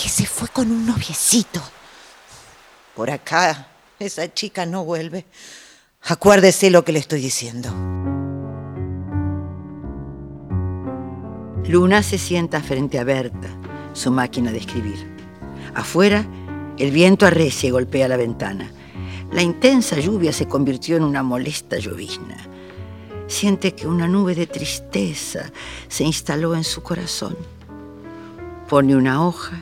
que 0.00 0.08
se 0.08 0.26
fue 0.26 0.46
con 0.46 0.70
un 0.70 0.86
noviecito. 0.86 1.60
Por 2.94 3.10
acá, 3.10 3.66
esa 3.98 4.32
chica 4.32 4.64
no 4.64 4.84
vuelve. 4.84 5.26
Acuérdese 6.02 6.70
lo 6.70 6.84
que 6.84 6.92
le 6.92 7.00
estoy 7.00 7.20
diciendo. 7.20 7.68
Luna 11.66 12.04
se 12.04 12.18
sienta 12.18 12.60
frente 12.60 13.00
a 13.00 13.04
Berta, 13.04 13.48
su 13.94 14.12
máquina 14.12 14.52
de 14.52 14.58
escribir. 14.58 15.16
Afuera, 15.74 16.24
el 16.78 16.92
viento 16.92 17.26
arrecia 17.26 17.66
y 17.66 17.70
golpea 17.72 18.06
la 18.06 18.16
ventana. 18.16 18.70
La 19.32 19.42
intensa 19.42 19.98
lluvia 19.98 20.32
se 20.32 20.46
convirtió 20.46 20.96
en 20.96 21.02
una 21.02 21.24
molesta 21.24 21.76
llovizna. 21.78 22.51
Siente 23.32 23.74
que 23.74 23.86
una 23.86 24.06
nube 24.06 24.34
de 24.34 24.46
tristeza 24.46 25.50
se 25.88 26.04
instaló 26.04 26.54
en 26.54 26.64
su 26.64 26.82
corazón. 26.82 27.34
Pone 28.68 28.94
una 28.94 29.26
hoja, 29.26 29.58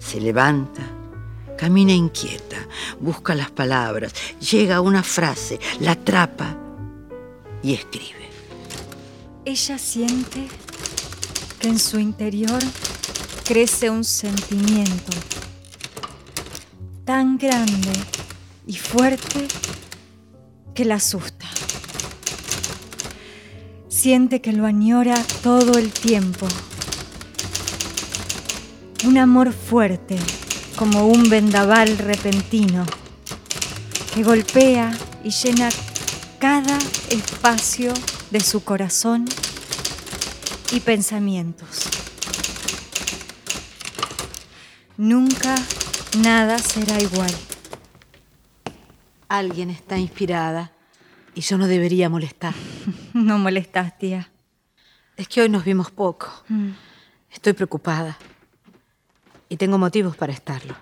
se 0.00 0.20
levanta, 0.20 0.82
Camina 1.56 1.92
inquieta, 1.92 2.56
busca 2.98 3.36
las 3.36 3.52
palabras, 3.52 4.12
llega 4.40 4.76
a 4.76 4.80
una 4.80 5.04
frase, 5.04 5.60
la 5.78 5.92
atrapa 5.92 6.56
y 7.62 7.74
escribe. 7.74 8.28
Ella 9.44 9.78
siente 9.78 10.48
que 11.60 11.68
en 11.68 11.78
su 11.78 12.00
interior 12.00 12.60
crece 13.44 13.88
un 13.88 14.02
sentimiento 14.02 15.12
tan 17.04 17.38
grande 17.38 17.92
y 18.66 18.76
fuerte 18.76 19.46
que 20.74 20.84
la 20.84 20.96
asusta. 20.96 21.46
Siente 24.02 24.40
que 24.40 24.54
lo 24.54 24.64
añora 24.64 25.22
todo 25.42 25.76
el 25.76 25.92
tiempo. 25.92 26.48
Un 29.04 29.18
amor 29.18 29.52
fuerte, 29.52 30.16
como 30.74 31.06
un 31.06 31.28
vendaval 31.28 31.98
repentino, 31.98 32.86
que 34.14 34.22
golpea 34.22 34.90
y 35.22 35.28
llena 35.28 35.68
cada 36.38 36.78
espacio 37.10 37.92
de 38.30 38.40
su 38.40 38.64
corazón 38.64 39.26
y 40.72 40.80
pensamientos. 40.80 41.82
Nunca 44.96 45.56
nada 46.22 46.58
será 46.58 46.98
igual. 47.02 47.34
Alguien 49.28 49.68
está 49.68 49.98
inspirada 49.98 50.72
y 51.34 51.42
yo 51.42 51.58
no 51.58 51.66
debería 51.66 52.08
molestar. 52.08 52.54
No 53.20 53.38
molestas, 53.38 53.98
tía. 53.98 54.30
Es 55.16 55.28
que 55.28 55.42
hoy 55.42 55.50
nos 55.50 55.64
vimos 55.64 55.90
poco. 55.90 56.32
Mm. 56.48 56.70
Estoy 57.30 57.52
preocupada. 57.52 58.16
Y 59.48 59.56
tengo 59.56 59.76
motivos 59.76 60.16
para 60.16 60.32
estarlo. 60.32 60.74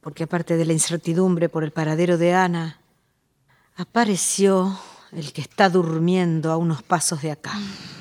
Porque 0.00 0.24
aparte 0.24 0.56
de 0.56 0.64
la 0.64 0.72
incertidumbre 0.72 1.50
por 1.50 1.62
el 1.62 1.72
paradero 1.72 2.16
de 2.16 2.32
Ana, 2.32 2.78
apareció 3.76 4.78
el 5.12 5.32
que 5.34 5.42
está 5.42 5.68
durmiendo 5.68 6.50
a 6.52 6.56
unos 6.56 6.82
pasos 6.82 7.20
de 7.20 7.32
acá. 7.32 7.52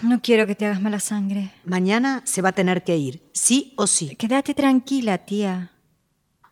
No 0.02 0.22
quiero 0.22 0.48
que 0.48 0.56
te 0.56 0.66
hagas 0.66 0.82
mala 0.82 1.02
sangre. 1.02 1.52
Mañana 1.66 2.22
se 2.26 2.42
va 2.42 2.50
a 2.50 2.54
tener 2.54 2.86
que 2.86 2.96
ir, 2.96 3.22
sí 3.34 3.74
o 3.76 3.86
sí. 3.86 4.16
Quédate 4.16 4.54
tranquila, 4.54 5.18
tía. 5.18 5.72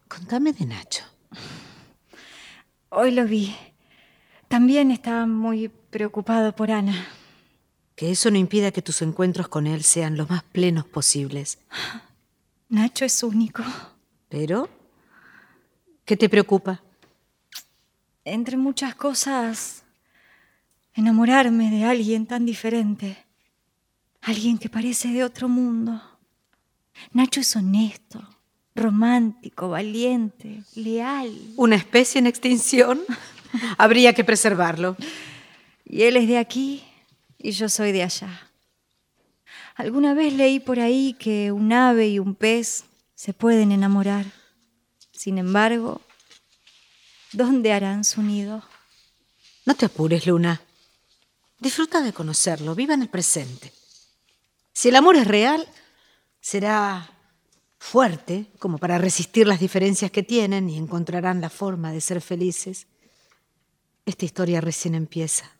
Contame 0.09 0.51
de 0.51 0.65
Nacho. 0.65 1.05
Hoy 2.89 3.11
lo 3.11 3.25
vi. 3.25 3.55
También 4.47 4.91
estaba 4.91 5.25
muy 5.25 5.69
preocupado 5.89 6.55
por 6.55 6.71
Ana. 6.71 7.07
Que 7.95 8.11
eso 8.11 8.31
no 8.31 8.37
impida 8.37 8.71
que 8.71 8.81
tus 8.81 9.01
encuentros 9.01 9.47
con 9.47 9.67
él 9.67 9.83
sean 9.83 10.17
los 10.17 10.29
más 10.29 10.43
plenos 10.43 10.85
posibles. 10.85 11.59
Nacho 12.69 13.05
es 13.05 13.23
único. 13.23 13.63
Pero, 14.29 14.69
¿qué 16.05 16.15
te 16.15 16.29
preocupa? 16.29 16.81
Entre 18.23 18.57
muchas 18.57 18.93
cosas, 18.95 19.83
enamorarme 20.93 21.71
de 21.71 21.85
alguien 21.85 22.25
tan 22.25 22.45
diferente. 22.45 23.25
Alguien 24.21 24.57
que 24.57 24.69
parece 24.69 25.09
de 25.09 25.23
otro 25.23 25.47
mundo. 25.47 26.01
Nacho 27.13 27.39
es 27.39 27.55
honesto, 27.55 28.27
romántico, 28.75 29.69
valiente, 29.69 30.63
leal. 30.75 31.31
¿Una 31.55 31.75
especie 31.75 32.19
en 32.19 32.27
extinción? 32.27 32.99
Habría 33.77 34.13
que 34.13 34.23
preservarlo. 34.23 34.95
Y 35.85 36.03
él 36.03 36.17
es 36.17 36.27
de 36.27 36.37
aquí 36.37 36.83
y 37.37 37.51
yo 37.51 37.69
soy 37.69 37.91
de 37.91 38.03
allá. 38.03 38.49
Alguna 39.75 40.13
vez 40.13 40.33
leí 40.33 40.59
por 40.59 40.79
ahí 40.79 41.13
que 41.13 41.51
un 41.51 41.71
ave 41.71 42.07
y 42.07 42.19
un 42.19 42.35
pez 42.35 42.85
se 43.15 43.33
pueden 43.33 43.71
enamorar. 43.71 44.25
Sin 45.11 45.37
embargo, 45.37 46.01
¿dónde 47.31 47.73
harán 47.73 48.03
su 48.03 48.21
nido? 48.21 48.63
No 49.65 49.75
te 49.75 49.85
apures, 49.85 50.25
Luna. 50.25 50.61
Disfruta 51.59 52.01
de 52.01 52.13
conocerlo, 52.13 52.75
viva 52.75 52.93
en 52.93 53.01
el 53.01 53.09
presente. 53.09 53.73
Si 54.73 54.89
el 54.89 54.95
amor 54.95 55.15
es 55.15 55.27
real, 55.27 55.67
será 56.39 57.09
fuerte 57.79 58.47
como 58.59 58.77
para 58.77 58.97
resistir 58.97 59.47
las 59.47 59.59
diferencias 59.59 60.11
que 60.11 60.23
tienen 60.23 60.69
y 60.69 60.77
encontrarán 60.77 61.41
la 61.41 61.49
forma 61.49 61.91
de 61.91 62.01
ser 62.01 62.21
felices. 62.21 62.87
Esta 64.07 64.23
historia 64.23 64.61
recién 64.61 64.95
empieza. 64.95 65.51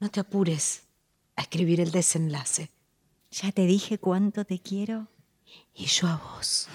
No 0.00 0.08
te 0.08 0.20
apures 0.20 0.84
a 1.36 1.42
escribir 1.42 1.82
el 1.82 1.90
desenlace. 1.90 2.70
Ya 3.30 3.52
te 3.52 3.66
dije 3.66 3.98
cuánto 3.98 4.46
te 4.46 4.58
quiero. 4.58 5.06
Y 5.74 5.84
yo 5.84 6.08
a 6.08 6.16
vos. 6.16 6.66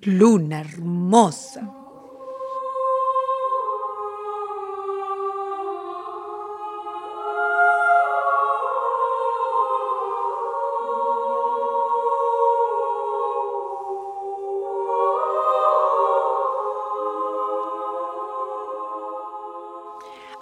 Luna 0.00 0.62
hermosa. 0.62 1.85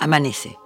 Amanece. 0.05 0.59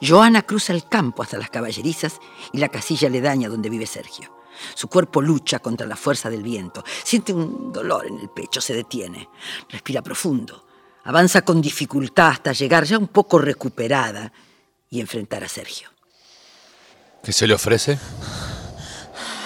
Joana 0.00 0.42
cruza 0.42 0.72
el 0.72 0.88
campo 0.88 1.24
hasta 1.24 1.36
las 1.36 1.50
caballerizas 1.50 2.20
y 2.52 2.58
la 2.58 2.68
casilla 2.68 3.08
aledaña 3.08 3.48
donde 3.48 3.68
vive 3.68 3.86
Sergio. 3.86 4.32
Su 4.76 4.86
cuerpo 4.86 5.20
lucha 5.20 5.58
contra 5.58 5.84
la 5.84 5.96
fuerza 5.96 6.30
del 6.30 6.44
viento. 6.44 6.84
Siente 7.02 7.32
un 7.32 7.72
dolor 7.72 8.06
en 8.06 8.20
el 8.20 8.28
pecho, 8.28 8.60
se 8.60 8.74
detiene. 8.74 9.28
Respira 9.68 10.00
profundo. 10.00 10.64
Avanza 11.02 11.42
con 11.42 11.60
dificultad 11.60 12.28
hasta 12.28 12.52
llegar 12.52 12.84
ya 12.84 12.98
un 12.98 13.08
poco 13.08 13.40
recuperada 13.40 14.32
y 14.88 15.00
enfrentar 15.00 15.42
a 15.42 15.48
Sergio. 15.48 15.88
¿Qué 17.24 17.32
se 17.32 17.48
le 17.48 17.54
ofrece? 17.54 17.98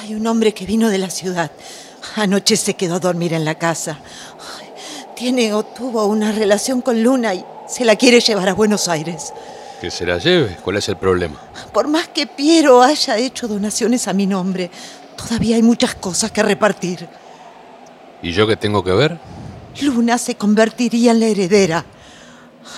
Hay 0.01 0.15
un 0.15 0.27
hombre 0.27 0.53
que 0.53 0.67
vino 0.67 0.91
de 0.91 0.99
la 0.99 1.09
ciudad. 1.09 1.53
Anoche 2.17 2.59
se 2.59 2.75
quedó 2.75 2.97
a 2.97 3.01
dormir 3.01 3.33
en 3.33 3.47
la 3.47 3.55
casa. 3.55 3.99
Tiene 5.17 5.55
o 5.55 5.65
tuvo 5.65 6.05
una 6.05 6.33
relación 6.33 6.83
con 6.83 7.03
Luna 7.03 7.33
y 7.33 7.43
se 7.73 7.87
la 7.87 7.97
quiere 7.97 8.21
llevar 8.21 8.51
a 8.51 8.55
Buenos 8.55 8.87
Aires. 8.87 9.33
Que 9.81 9.91
se 9.91 10.05
la 10.05 10.19
lleve. 10.19 10.59
¿Cuál 10.63 10.77
es 10.77 10.89
el 10.91 10.97
problema? 10.97 11.41
Por 11.73 11.89
más 11.89 12.07
que 12.09 12.27
Piero 12.27 12.83
haya 12.83 13.17
hecho 13.17 13.49
donaciones 13.49 14.07
a 14.09 14.13
mi 14.13 14.27
nombre, 14.27 14.71
todavía 15.17 15.57
hay 15.57 15.63
muchas 15.63 15.95
cosas 15.95 16.31
que 16.31 16.43
repartir. 16.43 17.09
¿Y 18.21 18.33
yo 18.33 18.47
qué 18.47 18.57
tengo 18.57 18.85
que 18.85 18.93
ver? 18.93 19.19
Luna 19.81 20.19
se 20.19 20.35
convertiría 20.35 21.13
en 21.13 21.21
la 21.21 21.27
heredera. 21.27 21.85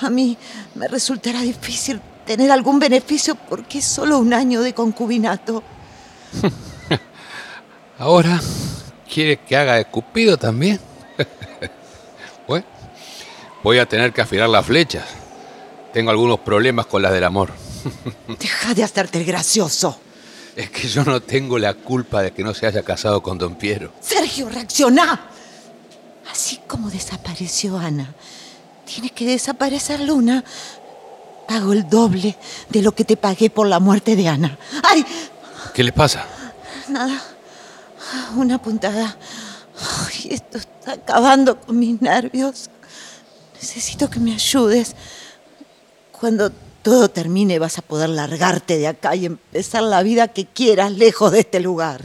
A 0.00 0.10
mí 0.10 0.38
me 0.76 0.86
resultará 0.86 1.40
difícil 1.40 2.00
tener 2.24 2.52
algún 2.52 2.78
beneficio 2.78 3.34
porque 3.34 3.78
es 3.78 3.84
solo 3.84 4.18
un 4.18 4.32
año 4.32 4.62
de 4.62 4.74
concubinato. 4.74 5.64
Ahora, 7.98 8.40
¿quiere 9.12 9.38
que 9.38 9.56
haga 9.56 9.74
de 9.74 9.86
Cupido 9.86 10.36
también? 10.36 10.78
Voy 13.64 13.78
a 13.78 13.88
tener 13.88 14.12
que 14.12 14.20
afilar 14.20 14.48
las 14.48 14.64
flechas. 14.64 15.04
Tengo 15.92 16.10
algunos 16.10 16.38
problemas 16.40 16.86
con 16.86 17.02
las 17.02 17.12
del 17.12 17.24
amor. 17.24 17.50
Deja 18.38 18.74
de 18.74 18.84
hacerte 18.84 19.18
el 19.18 19.24
gracioso. 19.24 19.98
Es 20.54 20.70
que 20.70 20.86
yo 20.86 21.02
no 21.02 21.20
tengo 21.20 21.58
la 21.58 21.74
culpa 21.74 22.22
de 22.22 22.32
que 22.32 22.44
no 22.44 22.54
se 22.54 22.66
haya 22.66 22.82
casado 22.82 23.22
con 23.22 23.38
don 23.38 23.56
Piero. 23.56 23.90
Sergio, 24.00 24.48
reacciona. 24.50 25.30
Así 26.30 26.60
como 26.66 26.90
desapareció 26.90 27.78
Ana, 27.78 28.14
tiene 28.84 29.10
que 29.10 29.26
desaparecer 29.26 30.00
Luna. 30.00 30.44
Pago 31.48 31.72
el 31.72 31.88
doble 31.88 32.36
de 32.68 32.82
lo 32.82 32.94
que 32.94 33.04
te 33.04 33.16
pagué 33.16 33.50
por 33.50 33.66
la 33.66 33.80
muerte 33.80 34.14
de 34.14 34.28
Ana. 34.28 34.58
¡Ay! 34.82 35.04
¿Qué 35.72 35.82
le 35.82 35.92
pasa? 35.92 36.26
Nada. 36.88 37.20
Una 38.36 38.60
puntada. 38.60 39.16
Ay, 40.06 40.28
esto 40.30 40.58
está 40.58 40.92
acabando 40.92 41.58
con 41.58 41.78
mis 41.78 42.00
nervios. 42.00 42.70
Necesito 43.64 44.10
que 44.10 44.20
me 44.20 44.34
ayudes. 44.34 44.94
Cuando 46.12 46.50
todo 46.82 47.08
termine 47.08 47.58
vas 47.58 47.78
a 47.78 47.82
poder 47.82 48.10
largarte 48.10 48.76
de 48.76 48.88
acá 48.88 49.16
y 49.16 49.24
empezar 49.24 49.82
la 49.82 50.02
vida 50.02 50.28
que 50.28 50.44
quieras 50.44 50.92
lejos 50.92 51.32
de 51.32 51.40
este 51.40 51.60
lugar. 51.60 52.02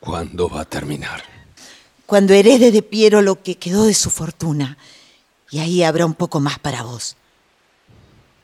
¿Cuándo 0.00 0.48
va 0.48 0.62
a 0.62 0.64
terminar? 0.64 1.22
Cuando 2.06 2.32
herede 2.32 2.70
de 2.70 2.80
Piero 2.80 3.20
lo 3.20 3.42
que 3.42 3.56
quedó 3.56 3.84
de 3.84 3.92
su 3.92 4.08
fortuna. 4.08 4.78
Y 5.50 5.58
ahí 5.58 5.82
habrá 5.82 6.06
un 6.06 6.14
poco 6.14 6.40
más 6.40 6.58
para 6.58 6.82
vos. 6.82 7.18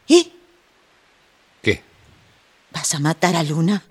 ¿Y? 0.06 0.30
¿Qué? 1.62 1.82
¿Vas 2.70 2.94
a 2.94 2.98
matar 2.98 3.34
a 3.34 3.42
Luna? 3.42 3.82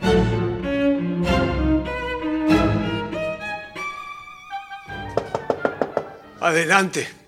Adelante. 6.39 7.22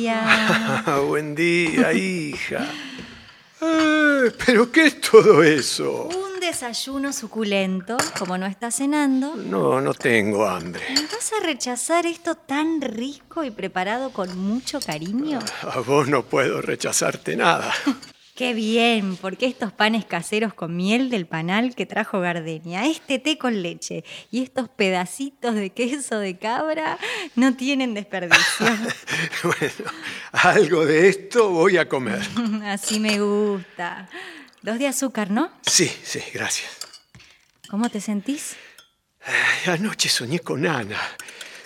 Día. 0.00 0.84
Buen 1.08 1.34
día, 1.34 1.92
hija. 1.92 2.66
Eh, 3.60 4.32
¿Pero 4.46 4.72
qué 4.72 4.86
es 4.86 5.00
todo 5.00 5.42
eso? 5.42 6.04
Un 6.04 6.40
desayuno 6.40 7.12
suculento, 7.12 7.96
como 8.18 8.38
no 8.38 8.46
estás 8.46 8.76
cenando. 8.76 9.36
No, 9.36 9.80
no 9.80 9.92
tengo 9.92 10.48
hambre. 10.48 10.82
¿Me 10.94 11.02
vas 11.02 11.32
a 11.38 11.44
rechazar 11.44 12.06
esto 12.06 12.34
tan 12.34 12.80
rico 12.80 13.44
y 13.44 13.50
preparado 13.50 14.10
con 14.12 14.38
mucho 14.38 14.80
cariño? 14.80 15.40
A 15.62 15.80
vos 15.80 16.08
no 16.08 16.22
puedo 16.24 16.62
rechazarte 16.62 17.36
nada. 17.36 17.72
Qué 18.40 18.54
bien, 18.54 19.18
porque 19.18 19.44
estos 19.44 19.70
panes 19.70 20.06
caseros 20.06 20.54
con 20.54 20.74
miel 20.74 21.10
del 21.10 21.26
panal 21.26 21.74
que 21.74 21.84
trajo 21.84 22.20
Gardenia, 22.20 22.86
este 22.86 23.18
té 23.18 23.36
con 23.36 23.60
leche 23.60 24.02
y 24.30 24.42
estos 24.42 24.70
pedacitos 24.70 25.54
de 25.54 25.68
queso 25.68 26.18
de 26.18 26.38
cabra 26.38 26.96
no 27.34 27.54
tienen 27.54 27.92
desperdicio. 27.92 28.64
bueno, 29.42 29.90
algo 30.32 30.86
de 30.86 31.10
esto 31.10 31.50
voy 31.50 31.76
a 31.76 31.86
comer. 31.86 32.22
Así 32.64 32.98
me 32.98 33.20
gusta. 33.20 34.08
Dos 34.62 34.78
de 34.78 34.88
azúcar, 34.88 35.30
¿no? 35.30 35.52
Sí, 35.60 35.92
sí, 36.02 36.20
gracias. 36.32 36.70
¿Cómo 37.68 37.90
te 37.90 38.00
sentís? 38.00 38.56
Ay, 39.22 39.74
anoche 39.74 40.08
soñé 40.08 40.38
con 40.38 40.66
Ana. 40.66 40.98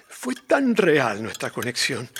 Fue 0.08 0.34
tan 0.34 0.74
real 0.74 1.22
nuestra 1.22 1.50
conexión. 1.50 2.10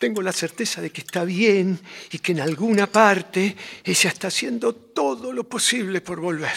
Tengo 0.00 0.22
la 0.22 0.32
certeza 0.32 0.80
de 0.80 0.88
que 0.88 1.02
está 1.02 1.24
bien 1.24 1.78
y 2.10 2.18
que 2.20 2.32
en 2.32 2.40
alguna 2.40 2.86
parte 2.86 3.54
ella 3.84 4.08
está 4.08 4.28
haciendo 4.28 4.74
todo 4.74 5.30
lo 5.30 5.44
posible 5.44 6.00
por 6.00 6.20
volver. 6.20 6.56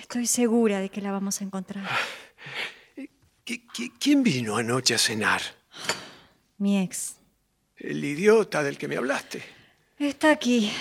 Estoy 0.00 0.26
segura 0.26 0.80
de 0.80 0.88
que 0.88 1.02
la 1.02 1.12
vamos 1.12 1.38
a 1.42 1.44
encontrar. 1.44 1.86
¿Qui- 3.44 3.60
qui- 3.74 3.92
¿Quién 4.00 4.22
vino 4.22 4.56
anoche 4.56 4.94
a 4.94 4.98
cenar? 4.98 5.42
Mi 6.56 6.78
ex. 6.82 7.16
El 7.76 8.02
idiota 8.02 8.62
del 8.62 8.78
que 8.78 8.88
me 8.88 8.96
hablaste. 8.96 9.42
Está 9.98 10.30
aquí. 10.30 10.72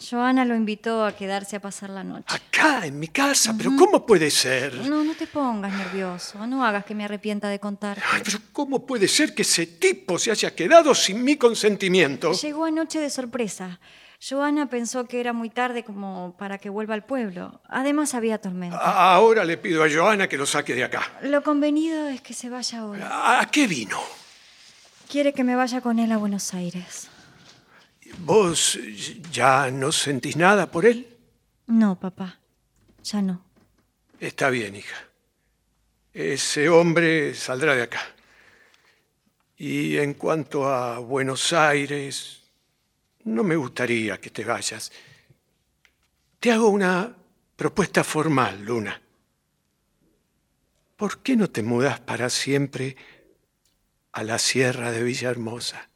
Joana 0.00 0.44
lo 0.44 0.54
invitó 0.54 1.04
a 1.04 1.12
quedarse 1.12 1.56
a 1.56 1.60
pasar 1.60 1.90
la 1.90 2.04
noche. 2.04 2.26
Acá, 2.28 2.86
en 2.86 2.98
mi 2.98 3.08
casa, 3.08 3.54
pero 3.56 3.70
¿cómo 3.76 4.06
puede 4.06 4.30
ser? 4.30 4.74
No, 4.74 5.02
no 5.02 5.14
te 5.14 5.26
pongas 5.26 5.72
nervioso. 5.72 6.46
No 6.46 6.64
hagas 6.64 6.84
que 6.84 6.94
me 6.94 7.04
arrepienta 7.04 7.48
de 7.48 7.58
contar. 7.58 8.00
Ay, 8.12 8.22
pero 8.24 8.38
¿cómo 8.52 8.86
puede 8.86 9.08
ser 9.08 9.34
que 9.34 9.42
ese 9.42 9.66
tipo 9.66 10.18
se 10.18 10.30
haya 10.30 10.54
quedado 10.54 10.94
sin 10.94 11.24
mi 11.24 11.36
consentimiento? 11.36 12.32
Llegó 12.32 12.64
anoche 12.64 13.00
de 13.00 13.10
sorpresa. 13.10 13.80
Joana 14.20 14.68
pensó 14.68 15.06
que 15.06 15.20
era 15.20 15.32
muy 15.32 15.50
tarde 15.50 15.84
como 15.84 16.34
para 16.38 16.58
que 16.58 16.70
vuelva 16.70 16.94
al 16.94 17.04
pueblo. 17.04 17.60
Además 17.68 18.14
había 18.14 18.38
tormenta. 18.38 18.78
Ahora 18.78 19.44
le 19.44 19.58
pido 19.58 19.84
a 19.84 19.88
Joana 19.88 20.28
que 20.28 20.36
lo 20.36 20.46
saque 20.46 20.74
de 20.74 20.84
acá. 20.84 21.02
Lo 21.22 21.42
convenido 21.42 22.08
es 22.08 22.20
que 22.20 22.34
se 22.34 22.48
vaya 22.48 22.84
hoy. 22.84 22.98
¿A 23.02 23.48
qué 23.50 23.66
vino? 23.66 23.98
Quiere 25.08 25.32
que 25.32 25.44
me 25.44 25.56
vaya 25.56 25.80
con 25.80 25.98
él 25.98 26.10
a 26.12 26.16
Buenos 26.16 26.52
Aires. 26.52 27.08
¿Vos 28.18 28.78
ya 29.30 29.70
no 29.70 29.92
sentís 29.92 30.36
nada 30.36 30.70
por 30.70 30.86
él? 30.86 31.06
No, 31.66 31.98
papá. 31.98 32.38
Ya 33.04 33.22
no. 33.22 33.44
Está 34.20 34.50
bien, 34.50 34.76
hija. 34.76 34.96
Ese 36.12 36.68
hombre 36.68 37.34
saldrá 37.34 37.74
de 37.74 37.82
acá. 37.82 38.00
Y 39.56 39.96
en 39.98 40.14
cuanto 40.14 40.68
a 40.68 40.98
Buenos 40.98 41.52
Aires, 41.52 42.42
no 43.24 43.44
me 43.44 43.56
gustaría 43.56 44.20
que 44.20 44.30
te 44.30 44.44
vayas. 44.44 44.90
Te 46.40 46.52
hago 46.52 46.68
una 46.68 47.14
propuesta 47.56 48.04
formal, 48.04 48.64
Luna. 48.64 49.00
¿Por 50.96 51.18
qué 51.18 51.36
no 51.36 51.48
te 51.50 51.62
mudas 51.62 52.00
para 52.00 52.30
siempre 52.30 52.96
a 54.12 54.22
la 54.22 54.38
sierra 54.38 54.90
de 54.90 55.02
Villahermosa? 55.02 55.88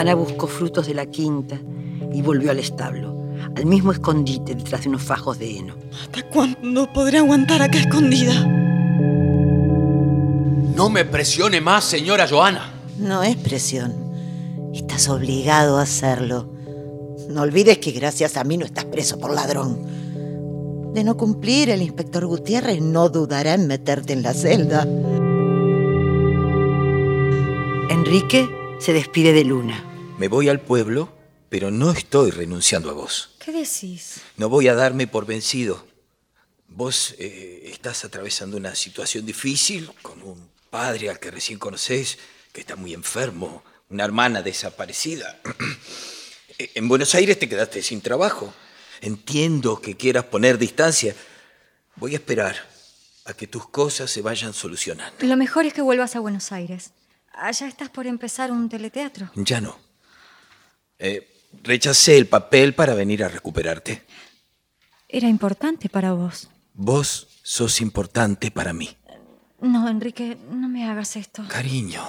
Ana 0.00 0.14
buscó 0.14 0.46
frutos 0.46 0.86
de 0.86 0.94
la 0.94 1.04
quinta 1.04 1.60
y 2.10 2.22
volvió 2.22 2.50
al 2.50 2.58
establo, 2.58 3.14
al 3.54 3.66
mismo 3.66 3.92
escondite 3.92 4.54
detrás 4.54 4.84
de 4.84 4.88
unos 4.88 5.02
fajos 5.02 5.38
de 5.38 5.58
heno. 5.58 5.74
¿Hasta 5.92 6.22
cuándo 6.30 6.90
podré 6.90 7.18
aguantar 7.18 7.60
acá 7.60 7.78
escondida? 7.78 8.32
No 10.74 10.88
me 10.88 11.04
presione 11.04 11.60
más, 11.60 11.84
señora 11.84 12.26
Joana. 12.26 12.72
No 12.96 13.22
es 13.22 13.36
presión. 13.36 13.92
Estás 14.72 15.06
obligado 15.10 15.76
a 15.76 15.82
hacerlo. 15.82 16.50
No 17.28 17.42
olvides 17.42 17.76
que 17.76 17.90
gracias 17.90 18.38
a 18.38 18.44
mí 18.44 18.56
no 18.56 18.64
estás 18.64 18.86
preso 18.86 19.18
por 19.18 19.34
ladrón. 19.34 19.82
De 20.94 21.04
no 21.04 21.18
cumplir, 21.18 21.68
el 21.68 21.82
inspector 21.82 22.24
Gutiérrez 22.24 22.80
no 22.80 23.10
dudará 23.10 23.52
en 23.52 23.66
meterte 23.66 24.14
en 24.14 24.22
la 24.22 24.32
celda. 24.32 24.88
Enrique 27.90 28.48
se 28.78 28.94
despide 28.94 29.34
de 29.34 29.44
Luna. 29.44 29.89
Me 30.20 30.28
voy 30.28 30.50
al 30.50 30.60
pueblo, 30.60 31.10
pero 31.48 31.70
no 31.70 31.92
estoy 31.92 32.30
renunciando 32.30 32.90
a 32.90 32.92
vos. 32.92 33.30
¿Qué 33.42 33.52
decís? 33.52 34.20
No 34.36 34.50
voy 34.50 34.68
a 34.68 34.74
darme 34.74 35.06
por 35.06 35.24
vencido. 35.24 35.86
Vos 36.68 37.14
eh, 37.18 37.62
estás 37.72 38.04
atravesando 38.04 38.58
una 38.58 38.74
situación 38.74 39.24
difícil 39.24 39.90
con 40.02 40.22
un 40.22 40.50
padre 40.68 41.08
al 41.08 41.18
que 41.18 41.30
recién 41.30 41.58
conocés, 41.58 42.18
que 42.52 42.60
está 42.60 42.76
muy 42.76 42.92
enfermo, 42.92 43.64
una 43.88 44.04
hermana 44.04 44.42
desaparecida. 44.42 45.40
Eh, 46.58 46.72
en 46.74 46.88
Buenos 46.88 47.14
Aires 47.14 47.38
te 47.38 47.48
quedaste 47.48 47.80
sin 47.82 48.02
trabajo. 48.02 48.52
Entiendo 49.00 49.80
que 49.80 49.96
quieras 49.96 50.24
poner 50.24 50.58
distancia. 50.58 51.16
Voy 51.96 52.12
a 52.12 52.16
esperar 52.16 52.56
a 53.24 53.32
que 53.32 53.46
tus 53.46 53.66
cosas 53.70 54.10
se 54.10 54.20
vayan 54.20 54.52
solucionando. 54.52 55.16
Lo 55.24 55.38
mejor 55.38 55.64
es 55.64 55.72
que 55.72 55.80
vuelvas 55.80 56.16
a 56.16 56.20
Buenos 56.20 56.52
Aires. 56.52 56.90
Allá 57.32 57.66
estás 57.66 57.88
por 57.88 58.06
empezar 58.06 58.52
un 58.52 58.68
teleteatro. 58.68 59.30
Ya 59.36 59.62
no. 59.62 59.89
Eh, 61.00 61.26
rechacé 61.62 62.16
el 62.18 62.26
papel 62.26 62.74
para 62.74 62.94
venir 62.94 63.24
a 63.24 63.28
recuperarte. 63.28 64.04
Era 65.08 65.28
importante 65.28 65.88
para 65.88 66.12
vos. 66.12 66.48
Vos 66.74 67.28
sos 67.42 67.80
importante 67.80 68.50
para 68.50 68.72
mí. 68.72 68.96
No, 69.60 69.88
Enrique, 69.88 70.36
no 70.50 70.68
me 70.68 70.88
hagas 70.88 71.16
esto. 71.16 71.42
Cariño. 71.48 72.06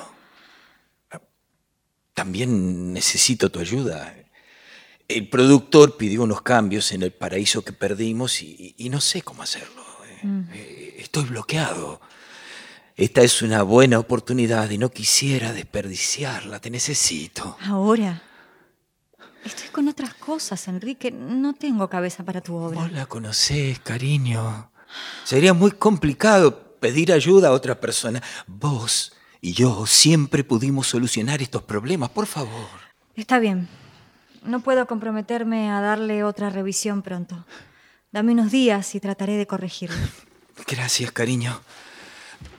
También 2.14 2.94
necesito 2.94 3.50
tu 3.50 3.60
ayuda. 3.60 4.14
El 5.08 5.30
productor 5.30 5.98
pidió 5.98 6.24
unos 6.24 6.42
cambios 6.42 6.92
en 6.92 7.02
el 7.02 7.12
paraíso 7.12 7.64
que 7.64 7.74
perdimos 7.74 8.42
y, 8.42 8.76
y 8.78 8.90
no 8.90 9.02
sé 9.02 9.22
cómo 9.22 9.42
hacerlo. 9.42 9.84
Mm. 10.22 10.42
Eh, 10.54 10.96
Estoy 11.00 11.24
bloqueado. 11.26 12.00
Esta 12.96 13.22
es 13.22 13.42
una 13.42 13.64
buena 13.64 13.98
oportunidad 14.00 14.70
y 14.70 14.78
no 14.78 14.92
quisiera 14.92 15.54
desperdiciarla. 15.54 16.60
Te 16.60 16.70
necesito. 16.70 17.58
Ahora. 17.62 18.22
Estoy 19.44 19.70
con 19.70 19.88
otras 19.88 20.14
cosas, 20.14 20.68
Enrique. 20.68 21.12
No 21.12 21.54
tengo 21.54 21.90
cabeza 21.90 22.24
para 22.24 22.42
tu 22.42 22.56
obra. 22.56 22.82
Vos 22.82 22.92
la 22.92 23.06
conocés, 23.06 23.80
cariño. 23.80 24.72
Sería 25.24 25.54
muy 25.54 25.72
complicado 25.72 26.78
pedir 26.80 27.12
ayuda 27.12 27.50
a 27.50 27.52
otra 27.52 27.80
persona. 27.80 28.22
Vos 28.48 29.14
y 29.42 29.54
yo 29.54 29.86
siempre 29.88 30.44
pudimos 30.44 30.88
solucionar 30.88 31.42
estos 31.42 31.64
problemas. 31.64 32.10
Por 32.10 32.28
favor. 32.28 32.68
Está 33.16 33.40
bien. 33.40 33.68
No 34.44 34.62
puedo 34.62 34.86
comprometerme 34.88 35.72
a 35.72 35.82
darle 35.82 36.24
otra 36.24 36.50
revisión 36.50 37.02
pronto. 37.02 37.46
Dame 38.12 38.34
unos 38.34 38.52
días 38.52 38.94
y 38.96 39.00
trataré 39.00 39.38
de 39.38 39.48
corregirlo. 39.48 39.98
Gracias, 40.68 41.12
cariño. 41.12 41.62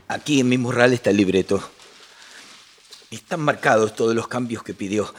Aquí 0.08 0.40
en 0.40 0.48
mi 0.48 0.58
morral 0.58 0.92
está 0.92 1.10
el 1.10 1.16
libreto. 1.16 1.62
Están 3.10 3.40
marcados 3.40 3.94
todos 3.94 4.14
los 4.14 4.28
cambios 4.28 4.62
que 4.62 4.74
pidió. 4.74 5.12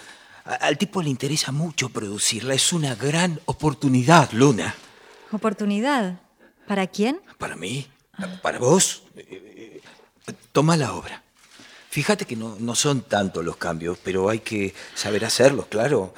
Al 0.45 0.77
tipo 0.77 1.01
le 1.01 1.09
interesa 1.09 1.51
mucho 1.51 1.89
producirla. 1.89 2.53
Es 2.53 2.73
una 2.73 2.95
gran 2.95 3.39
oportunidad, 3.45 4.31
Luna. 4.31 4.75
¿Oportunidad? 5.31 6.19
¿Para 6.67 6.87
quién? 6.87 7.19
Para 7.37 7.55
mí, 7.55 7.87
para 8.41 8.59
vos. 8.59 9.03
Toma 10.51 10.77
la 10.77 10.93
obra. 10.93 11.23
Fíjate 11.89 12.25
que 12.25 12.35
no, 12.35 12.57
no 12.59 12.75
son 12.75 13.01
tantos 13.01 13.43
los 13.43 13.57
cambios, 13.57 13.97
pero 14.03 14.29
hay 14.29 14.39
que 14.39 14.73
saber 14.95 15.25
hacerlos, 15.25 15.67
claro. 15.67 16.13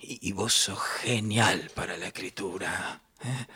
Y, 0.00 0.28
y 0.28 0.32
vos 0.32 0.52
sos 0.52 0.78
genial 1.02 1.70
para 1.74 1.96
la 1.96 2.06
escritura. 2.06 3.00
¿eh? 3.24 3.46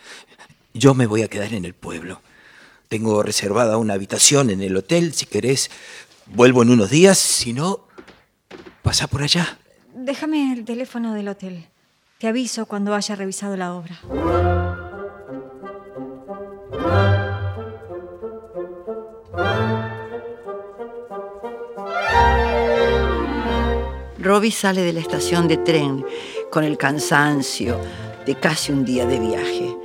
Yo 0.73 0.95
me 0.95 1.07
voy 1.07 1.23
a 1.23 1.29
quedar 1.29 1.53
en 1.53 1.65
el 1.65 1.75
pueblo. 1.75 2.23
Tengo 2.89 3.23
reservada 3.23 3.77
una 3.77 3.95
habitación 3.95 4.51
en 4.51 4.63
el 4.63 4.77
hotel. 4.77 5.13
Si 5.13 5.27
querés, 5.27 5.71
vuelvo 6.27 6.63
en 6.63 6.71
unos 6.71 6.91
días. 6.91 7.19
Si 7.19 7.53
no, 7.53 7.87
pasa 8.83 9.07
por 9.07 9.23
allá. 9.23 9.58
Déjame 10.01 10.53
el 10.53 10.65
teléfono 10.65 11.13
del 11.13 11.27
hotel. 11.27 11.67
Te 12.19 12.29
aviso 12.29 12.67
cuando 12.67 12.95
haya 12.95 13.17
revisado 13.17 13.57
la 13.57 13.75
obra. 13.75 13.99
Robbie 24.21 24.53
sale 24.53 24.83
de 24.83 24.93
la 24.93 25.01
estación 25.01 25.49
de 25.49 25.57
tren 25.57 26.07
con 26.53 26.63
el 26.63 26.79
cansancio 26.79 27.81
de 28.25 28.37
casi 28.37 28.71
un 28.71 28.85
día 28.85 29.05
de 29.05 29.19
viaje. 29.19 29.77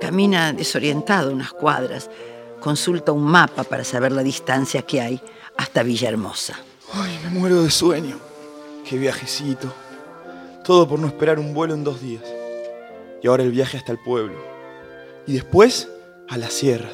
Camina 0.00 0.52
desorientado 0.52 1.32
unas 1.32 1.52
cuadras, 1.52 2.10
consulta 2.58 3.12
un 3.12 3.22
mapa 3.22 3.62
para 3.62 3.84
saber 3.84 4.10
la 4.10 4.24
distancia 4.24 4.82
que 4.82 5.00
hay 5.00 5.22
hasta 5.56 5.84
Villahermosa. 5.84 6.58
Ay, 6.94 7.16
me 7.22 7.30
muero 7.30 7.62
de 7.62 7.70
sueño. 7.70 8.29
Qué 8.90 8.98
viajecito. 8.98 9.72
Todo 10.64 10.88
por 10.88 10.98
no 10.98 11.06
esperar 11.06 11.38
un 11.38 11.54
vuelo 11.54 11.74
en 11.74 11.84
dos 11.84 12.02
días. 12.02 12.24
Y 13.22 13.28
ahora 13.28 13.44
el 13.44 13.52
viaje 13.52 13.76
hasta 13.76 13.92
el 13.92 14.00
pueblo. 14.00 14.34
Y 15.28 15.34
después 15.34 15.88
a 16.28 16.36
las 16.36 16.52
sierras. 16.52 16.90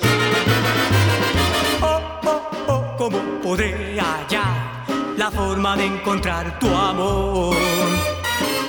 ¿Cómo 2.99 3.41
podré 3.43 3.99
hallar 3.99 4.85
la 5.17 5.31
forma 5.31 5.75
de 5.79 5.87
encontrar 5.87 6.59
tu 6.59 6.69
amor? 6.69 7.57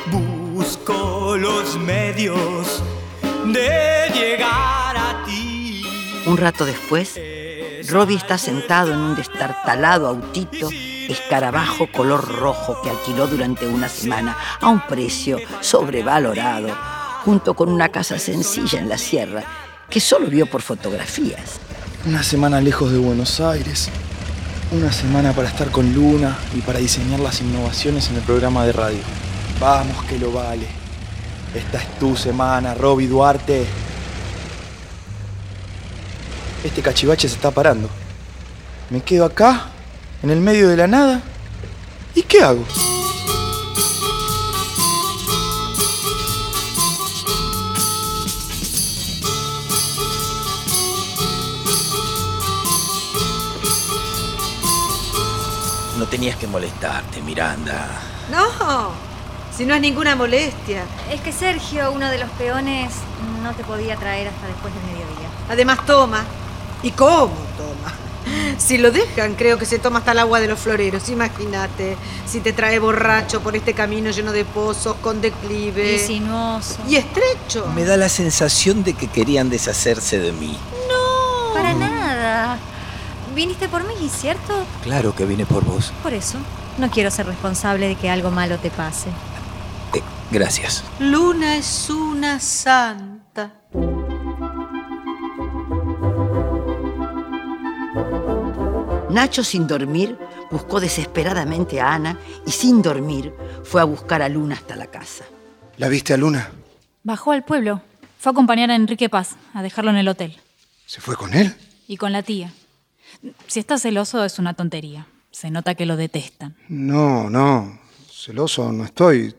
Busco 0.09 1.35
los 1.35 1.77
medios 1.79 2.81
de 3.47 4.09
llegar 4.13 4.95
a 4.95 5.25
ti. 5.25 5.83
Un 6.25 6.37
rato 6.37 6.63
después, 6.63 7.19
Robbie 7.89 8.15
está 8.15 8.37
sentado 8.37 8.93
en 8.93 8.99
un 8.99 9.15
destartalado 9.17 10.07
autito 10.07 10.69
escarabajo 11.07 11.87
color 11.91 12.27
rojo 12.27 12.81
que 12.81 12.89
alquiló 12.89 13.27
durante 13.27 13.67
una 13.67 13.89
semana 13.89 14.37
a 14.61 14.69
un 14.69 14.81
precio 14.87 15.39
sobrevalorado, 15.61 16.69
junto 17.23 17.53
con 17.53 17.69
una 17.69 17.89
casa 17.89 18.19
sencilla 18.19 18.79
en 18.79 18.89
la 18.89 18.97
sierra 18.97 19.43
que 19.89 19.99
solo 19.99 20.27
vio 20.27 20.45
por 20.45 20.61
fotografías. 20.61 21.59
Una 22.05 22.23
semana 22.23 22.61
lejos 22.61 22.91
de 22.91 22.97
Buenos 22.97 23.39
Aires. 23.39 23.89
Una 24.71 24.91
semana 24.91 25.31
para 25.31 25.47
estar 25.47 25.71
con 25.71 25.93
Luna 25.93 26.37
y 26.53 26.59
para 26.59 26.79
diseñar 26.79 27.19
las 27.21 27.41
innovaciones 27.41 28.09
en 28.09 28.17
el 28.17 28.21
programa 28.21 28.65
de 28.65 28.73
radio. 28.73 28.99
Vamos 29.59 30.03
que 30.05 30.19
lo 30.19 30.31
vale. 30.31 30.67
Esta 31.55 31.77
es 31.77 31.99
tu 31.99 32.15
semana, 32.17 32.73
Robbie 32.73 33.07
Duarte. 33.07 33.65
Este 36.63 36.81
cachivache 36.81 37.29
se 37.29 37.35
está 37.35 37.51
parando. 37.51 37.89
Me 38.89 39.01
quedo 39.01 39.25
acá, 39.25 39.67
en 40.23 40.29
el 40.29 40.41
medio 40.41 40.69
de 40.69 40.77
la 40.77 40.87
nada. 40.87 41.21
¿Y 42.15 42.23
qué 42.23 42.41
hago? 42.41 42.63
No 55.97 56.05
tenías 56.05 56.35
que 56.37 56.47
molestarte, 56.47 57.21
Miranda. 57.21 57.87
No, 58.31 58.91
si 59.55 59.65
no 59.65 59.73
es 59.73 59.81
ninguna 59.81 60.15
molestia. 60.15 60.83
Es 61.11 61.21
que 61.21 61.31
Sergio, 61.31 61.91
uno 61.91 62.09
de 62.09 62.19
los 62.19 62.29
peones, 62.31 62.93
no 63.41 63.53
te 63.53 63.63
podía 63.63 63.95
traer 63.95 64.27
hasta 64.27 64.47
después 64.47 64.73
del 64.73 64.83
mediodía. 64.83 65.29
Además 65.49 65.85
toma. 65.85 66.23
¿Y 66.83 66.91
cómo? 66.91 67.46
Si 68.57 68.77
lo 68.77 68.91
dejan, 68.91 69.35
creo 69.35 69.57
que 69.57 69.65
se 69.65 69.79
toma 69.79 69.99
hasta 69.99 70.11
el 70.11 70.19
agua 70.19 70.39
de 70.39 70.47
los 70.47 70.59
floreros. 70.59 71.09
Imagínate, 71.09 71.97
si 72.25 72.39
te 72.39 72.53
trae 72.53 72.79
borracho 72.79 73.41
por 73.41 73.55
este 73.55 73.73
camino 73.73 74.11
lleno 74.11 74.31
de 74.31 74.45
pozos, 74.45 74.95
con 74.97 75.21
declive. 75.21 75.95
Y 75.95 75.99
sinuoso. 75.99 76.77
Y 76.87 76.95
estrecho. 76.95 77.67
Me 77.75 77.85
da 77.85 77.97
la 77.97 78.09
sensación 78.09 78.83
de 78.83 78.93
que 78.93 79.07
querían 79.07 79.49
deshacerse 79.49 80.19
de 80.19 80.31
mí. 80.31 80.57
No. 80.89 81.53
Para 81.53 81.73
nada. 81.73 82.57
Viniste 83.35 83.69
por 83.69 83.85
mí, 83.85 84.09
¿cierto? 84.09 84.65
Claro 84.83 85.15
que 85.15 85.25
vine 85.25 85.45
por 85.45 85.63
vos. 85.63 85.93
Por 86.03 86.13
eso. 86.13 86.37
No 86.77 86.89
quiero 86.89 87.11
ser 87.11 87.25
responsable 87.25 87.87
de 87.87 87.95
que 87.95 88.09
algo 88.09 88.31
malo 88.31 88.57
te 88.57 88.69
pase. 88.69 89.09
Eh, 89.93 90.01
gracias. 90.31 90.83
Luna 90.99 91.55
es 91.55 91.89
una 91.89 92.39
santa. 92.39 93.16
Nacho, 99.17 99.43
sin 99.43 99.65
dormir, 99.65 100.15
buscó 100.51 100.79
desesperadamente 100.79 101.81
a 101.81 101.91
Ana 101.91 102.19
y 102.45 102.51
sin 102.51 102.83
dormir 102.83 103.33
fue 103.63 103.81
a 103.81 103.83
buscar 103.83 104.21
a 104.21 104.29
Luna 104.29 104.53
hasta 104.53 104.75
la 104.75 104.91
casa. 104.91 105.25
¿La 105.77 105.87
viste 105.87 106.13
a 106.13 106.17
Luna? 106.17 106.51
Bajó 107.01 107.31
al 107.31 107.43
pueblo. 107.43 107.81
Fue 108.19 108.29
a 108.29 108.33
acompañar 108.33 108.69
a 108.69 108.75
Enrique 108.75 109.09
Paz, 109.09 109.35
a 109.55 109.63
dejarlo 109.63 109.89
en 109.89 109.97
el 109.97 110.07
hotel. 110.07 110.37
¿Se 110.85 111.01
fue 111.01 111.15
con 111.15 111.33
él? 111.33 111.55
Y 111.87 111.97
con 111.97 112.11
la 112.11 112.21
tía. 112.21 112.53
Si 113.47 113.59
está 113.59 113.79
celoso 113.79 114.23
es 114.23 114.37
una 114.37 114.53
tontería. 114.53 115.07
Se 115.31 115.49
nota 115.49 115.73
que 115.73 115.87
lo 115.87 115.97
detestan. 115.97 116.55
No, 116.69 117.27
no. 117.27 117.79
Celoso 118.11 118.71
no 118.71 118.85
estoy. 118.85 119.33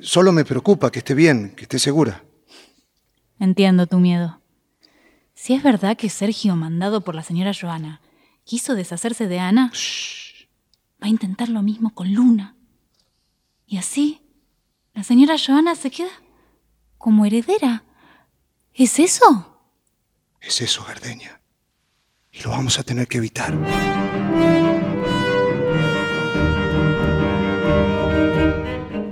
Solo 0.00 0.32
me 0.32 0.46
preocupa 0.46 0.90
que 0.90 1.00
esté 1.00 1.12
bien, 1.12 1.50
que 1.54 1.64
esté 1.64 1.78
segura. 1.78 2.22
Entiendo 3.38 3.86
tu 3.86 3.98
miedo. 3.98 4.40
Si 5.34 5.52
es 5.52 5.62
verdad 5.62 5.98
que 5.98 6.08
Sergio, 6.08 6.56
mandado 6.56 7.02
por 7.02 7.14
la 7.14 7.22
señora 7.22 7.52
Joana, 7.52 8.00
quiso 8.52 8.74
deshacerse 8.74 9.28
de 9.28 9.38
Ana, 9.38 9.72
va 11.02 11.06
a 11.06 11.08
intentar 11.08 11.48
lo 11.48 11.62
mismo 11.62 11.94
con 11.94 12.12
Luna. 12.12 12.54
Y 13.66 13.78
así, 13.78 14.20
la 14.92 15.02
señora 15.04 15.36
Joana 15.38 15.74
se 15.74 15.90
queda 15.90 16.10
como 16.98 17.24
heredera. 17.24 17.82
¿Es 18.74 18.98
eso? 18.98 19.58
Es 20.38 20.60
eso, 20.60 20.84
Gardeña. 20.84 21.40
Y 22.30 22.42
lo 22.42 22.50
vamos 22.50 22.78
a 22.78 22.82
tener 22.82 23.08
que 23.08 23.16
evitar. 23.16 23.54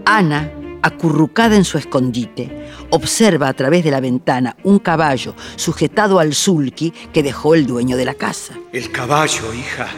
Ana, 0.04 0.52
acurrucada 0.82 1.56
en 1.56 1.64
su 1.64 1.78
escondite, 1.78 2.59
observa 2.90 3.48
a 3.48 3.54
través 3.54 3.84
de 3.84 3.90
la 3.90 4.00
ventana 4.00 4.56
un 4.64 4.78
caballo 4.78 5.34
sujetado 5.56 6.18
al 6.18 6.34
sulky 6.34 6.90
que 7.12 7.22
dejó 7.22 7.54
el 7.54 7.66
dueño 7.66 7.96
de 7.96 8.04
la 8.04 8.14
casa. 8.14 8.54
El 8.72 8.90
caballo, 8.90 9.52
hija, 9.54 9.88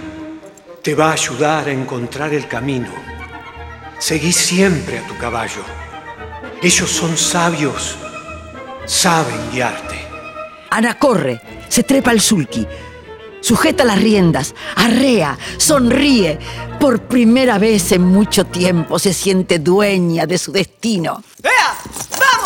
te 0.83 0.95
va 0.95 1.11
a 1.11 1.13
ayudar 1.13 1.69
a 1.69 1.73
encontrar 1.73 2.33
el 2.35 2.49
camino. 2.49 2.89
Seguí 3.99 4.33
siempre 4.33 4.99
a 4.99 5.07
tu 5.07 5.17
caballo. 5.17 5.63
Ellos 6.61 6.91
son 6.91 7.17
sabios, 7.17 7.97
saben 8.85 9.51
guiarte. 9.53 9.97
Ana 10.71 10.99
corre, 10.99 11.41
se 11.69 11.83
trepa 11.83 12.11
al 12.11 12.21
sulky, 12.21 12.67
sujeta 13.41 13.85
las 13.85 14.01
riendas, 14.01 14.55
arrea, 14.77 15.39
sonríe. 15.57 16.39
Por 16.81 17.03
primera 17.03 17.59
vez 17.59 17.93
en 17.93 18.03
mucho 18.03 18.45
tiempo 18.47 18.99
se 18.99 19.13
siente 19.13 19.59
dueña 19.59 20.27
de 20.27 20.39
su 20.39 20.51
destino. 20.51 21.23
¡Vea! 21.43 21.77
¡Vamos! 22.19 22.19
¡Vamos! 22.19 22.42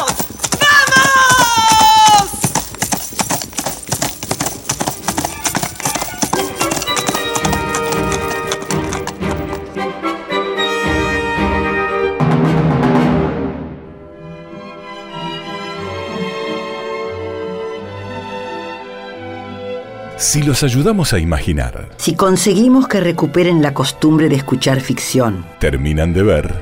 Si 20.36 20.42
los 20.42 20.62
ayudamos 20.62 21.14
a 21.14 21.18
imaginar, 21.18 21.88
Si 21.96 22.14
conseguimos 22.14 22.88
que 22.88 23.00
recuperen 23.00 23.62
la 23.62 23.72
costumbre 23.72 24.28
de 24.28 24.36
escuchar 24.36 24.82
ficción, 24.82 25.46
terminan 25.60 26.12
de 26.12 26.22
ver 26.22 26.54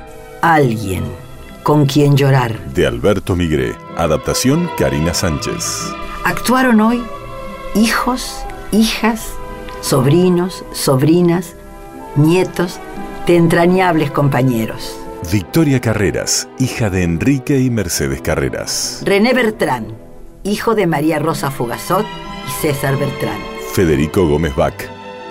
alguien 0.42 1.02
con 1.64 1.84
quien 1.84 2.16
llorar. 2.16 2.56
de 2.72 2.86
Alberto 2.86 3.34
Migré, 3.34 3.74
adaptación 3.96 4.70
Karina 4.78 5.12
Sánchez. 5.12 5.92
Actuaron 6.24 6.80
hoy 6.80 7.02
hijos, 7.74 8.44
hijas, 8.70 9.32
sobrinos, 9.80 10.64
sobrinas, 10.70 11.56
nietos 12.14 12.78
de 13.26 13.34
entrañables 13.34 14.12
compañeros. 14.12 14.96
Victoria 15.32 15.80
Carreras, 15.80 16.48
hija 16.60 16.90
de 16.90 17.02
Enrique 17.02 17.58
y 17.58 17.70
Mercedes 17.70 18.22
Carreras. 18.22 19.02
René 19.04 19.34
Bertrán, 19.34 19.88
hijo 20.44 20.76
de 20.76 20.86
María 20.86 21.18
Rosa 21.18 21.50
Fugazot 21.50 22.06
y 22.46 22.62
César 22.62 22.96
Bertrán. 22.96 23.53
Federico 23.74 24.28
Gómez 24.28 24.54
Bach, 24.54 24.76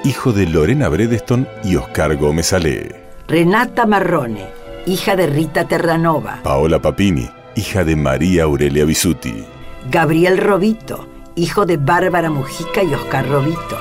hijo 0.03 0.33
de 0.33 0.45
Lorena 0.45 0.89
Bredeston 0.89 1.47
y 1.63 1.77
Oscar 1.77 2.17
Gómez 2.17 2.51
Ale. 2.51 2.93
Renata 3.25 3.85
Marrone, 3.85 4.49
hija 4.85 5.15
de 5.15 5.27
Rita 5.27 5.65
Terranova. 5.65 6.41
Paola 6.43 6.81
Papini, 6.81 7.29
hija 7.55 7.85
de 7.85 7.95
María 7.95 8.43
Aurelia 8.43 8.83
Bisuti. 8.83 9.45
Gabriel 9.89 10.39
Robito, 10.39 11.07
hijo 11.35 11.65
de 11.65 11.77
Bárbara 11.77 12.29
Mujica 12.29 12.83
y 12.83 12.93
Oscar 12.93 13.29
Robito. 13.29 13.79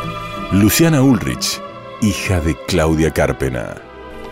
Luciana 0.53 1.03
Ulrich, 1.03 1.61
hija 2.01 2.39
de 2.39 2.57
Claudia 2.69 3.11
Carpena. 3.11 3.75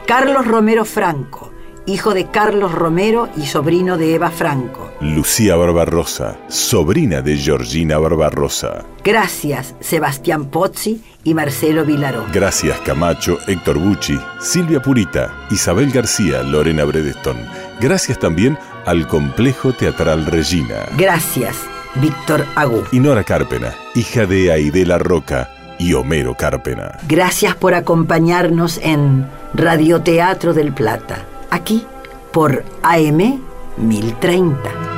Carlos 0.06 0.46
Romero 0.46 0.84
Franco, 0.84 1.49
hijo 1.86 2.14
de 2.14 2.26
Carlos 2.26 2.72
Romero 2.72 3.28
y 3.36 3.46
sobrino 3.46 3.96
de 3.98 4.14
Eva 4.14 4.30
Franco. 4.30 4.90
Lucía 5.00 5.56
Barbarosa, 5.56 6.38
sobrina 6.48 7.22
de 7.22 7.36
Georgina 7.36 7.98
Barbarosa. 7.98 8.84
Gracias, 9.02 9.74
Sebastián 9.80 10.46
Pozzi 10.46 11.02
y 11.24 11.34
Marcelo 11.34 11.84
Vilaró. 11.84 12.24
Gracias 12.32 12.78
Camacho, 12.80 13.38
Héctor 13.46 13.78
Bucci, 13.78 14.18
Silvia 14.40 14.80
Purita, 14.80 15.46
Isabel 15.50 15.90
García, 15.90 16.42
Lorena 16.42 16.84
Bredeston. 16.84 17.36
Gracias 17.80 18.18
también 18.18 18.58
al 18.86 19.06
Complejo 19.06 19.72
Teatral 19.72 20.26
Regina. 20.26 20.86
Gracias, 20.96 21.56
Víctor 21.96 22.46
Agú. 22.54 22.84
Y 22.92 23.00
Nora 23.00 23.24
Carpena, 23.24 23.74
hija 23.94 24.26
de 24.26 24.52
Aidela 24.52 24.98
Roca 24.98 25.50
y 25.78 25.94
Homero 25.94 26.34
Carpena. 26.34 26.98
Gracias 27.08 27.56
por 27.56 27.74
acompañarnos 27.74 28.78
en 28.82 29.26
Radioteatro 29.54 30.52
del 30.52 30.72
Plata, 30.72 31.24
aquí 31.50 31.86
por 32.32 32.64
AM 32.82 33.40
1030. 33.76 34.89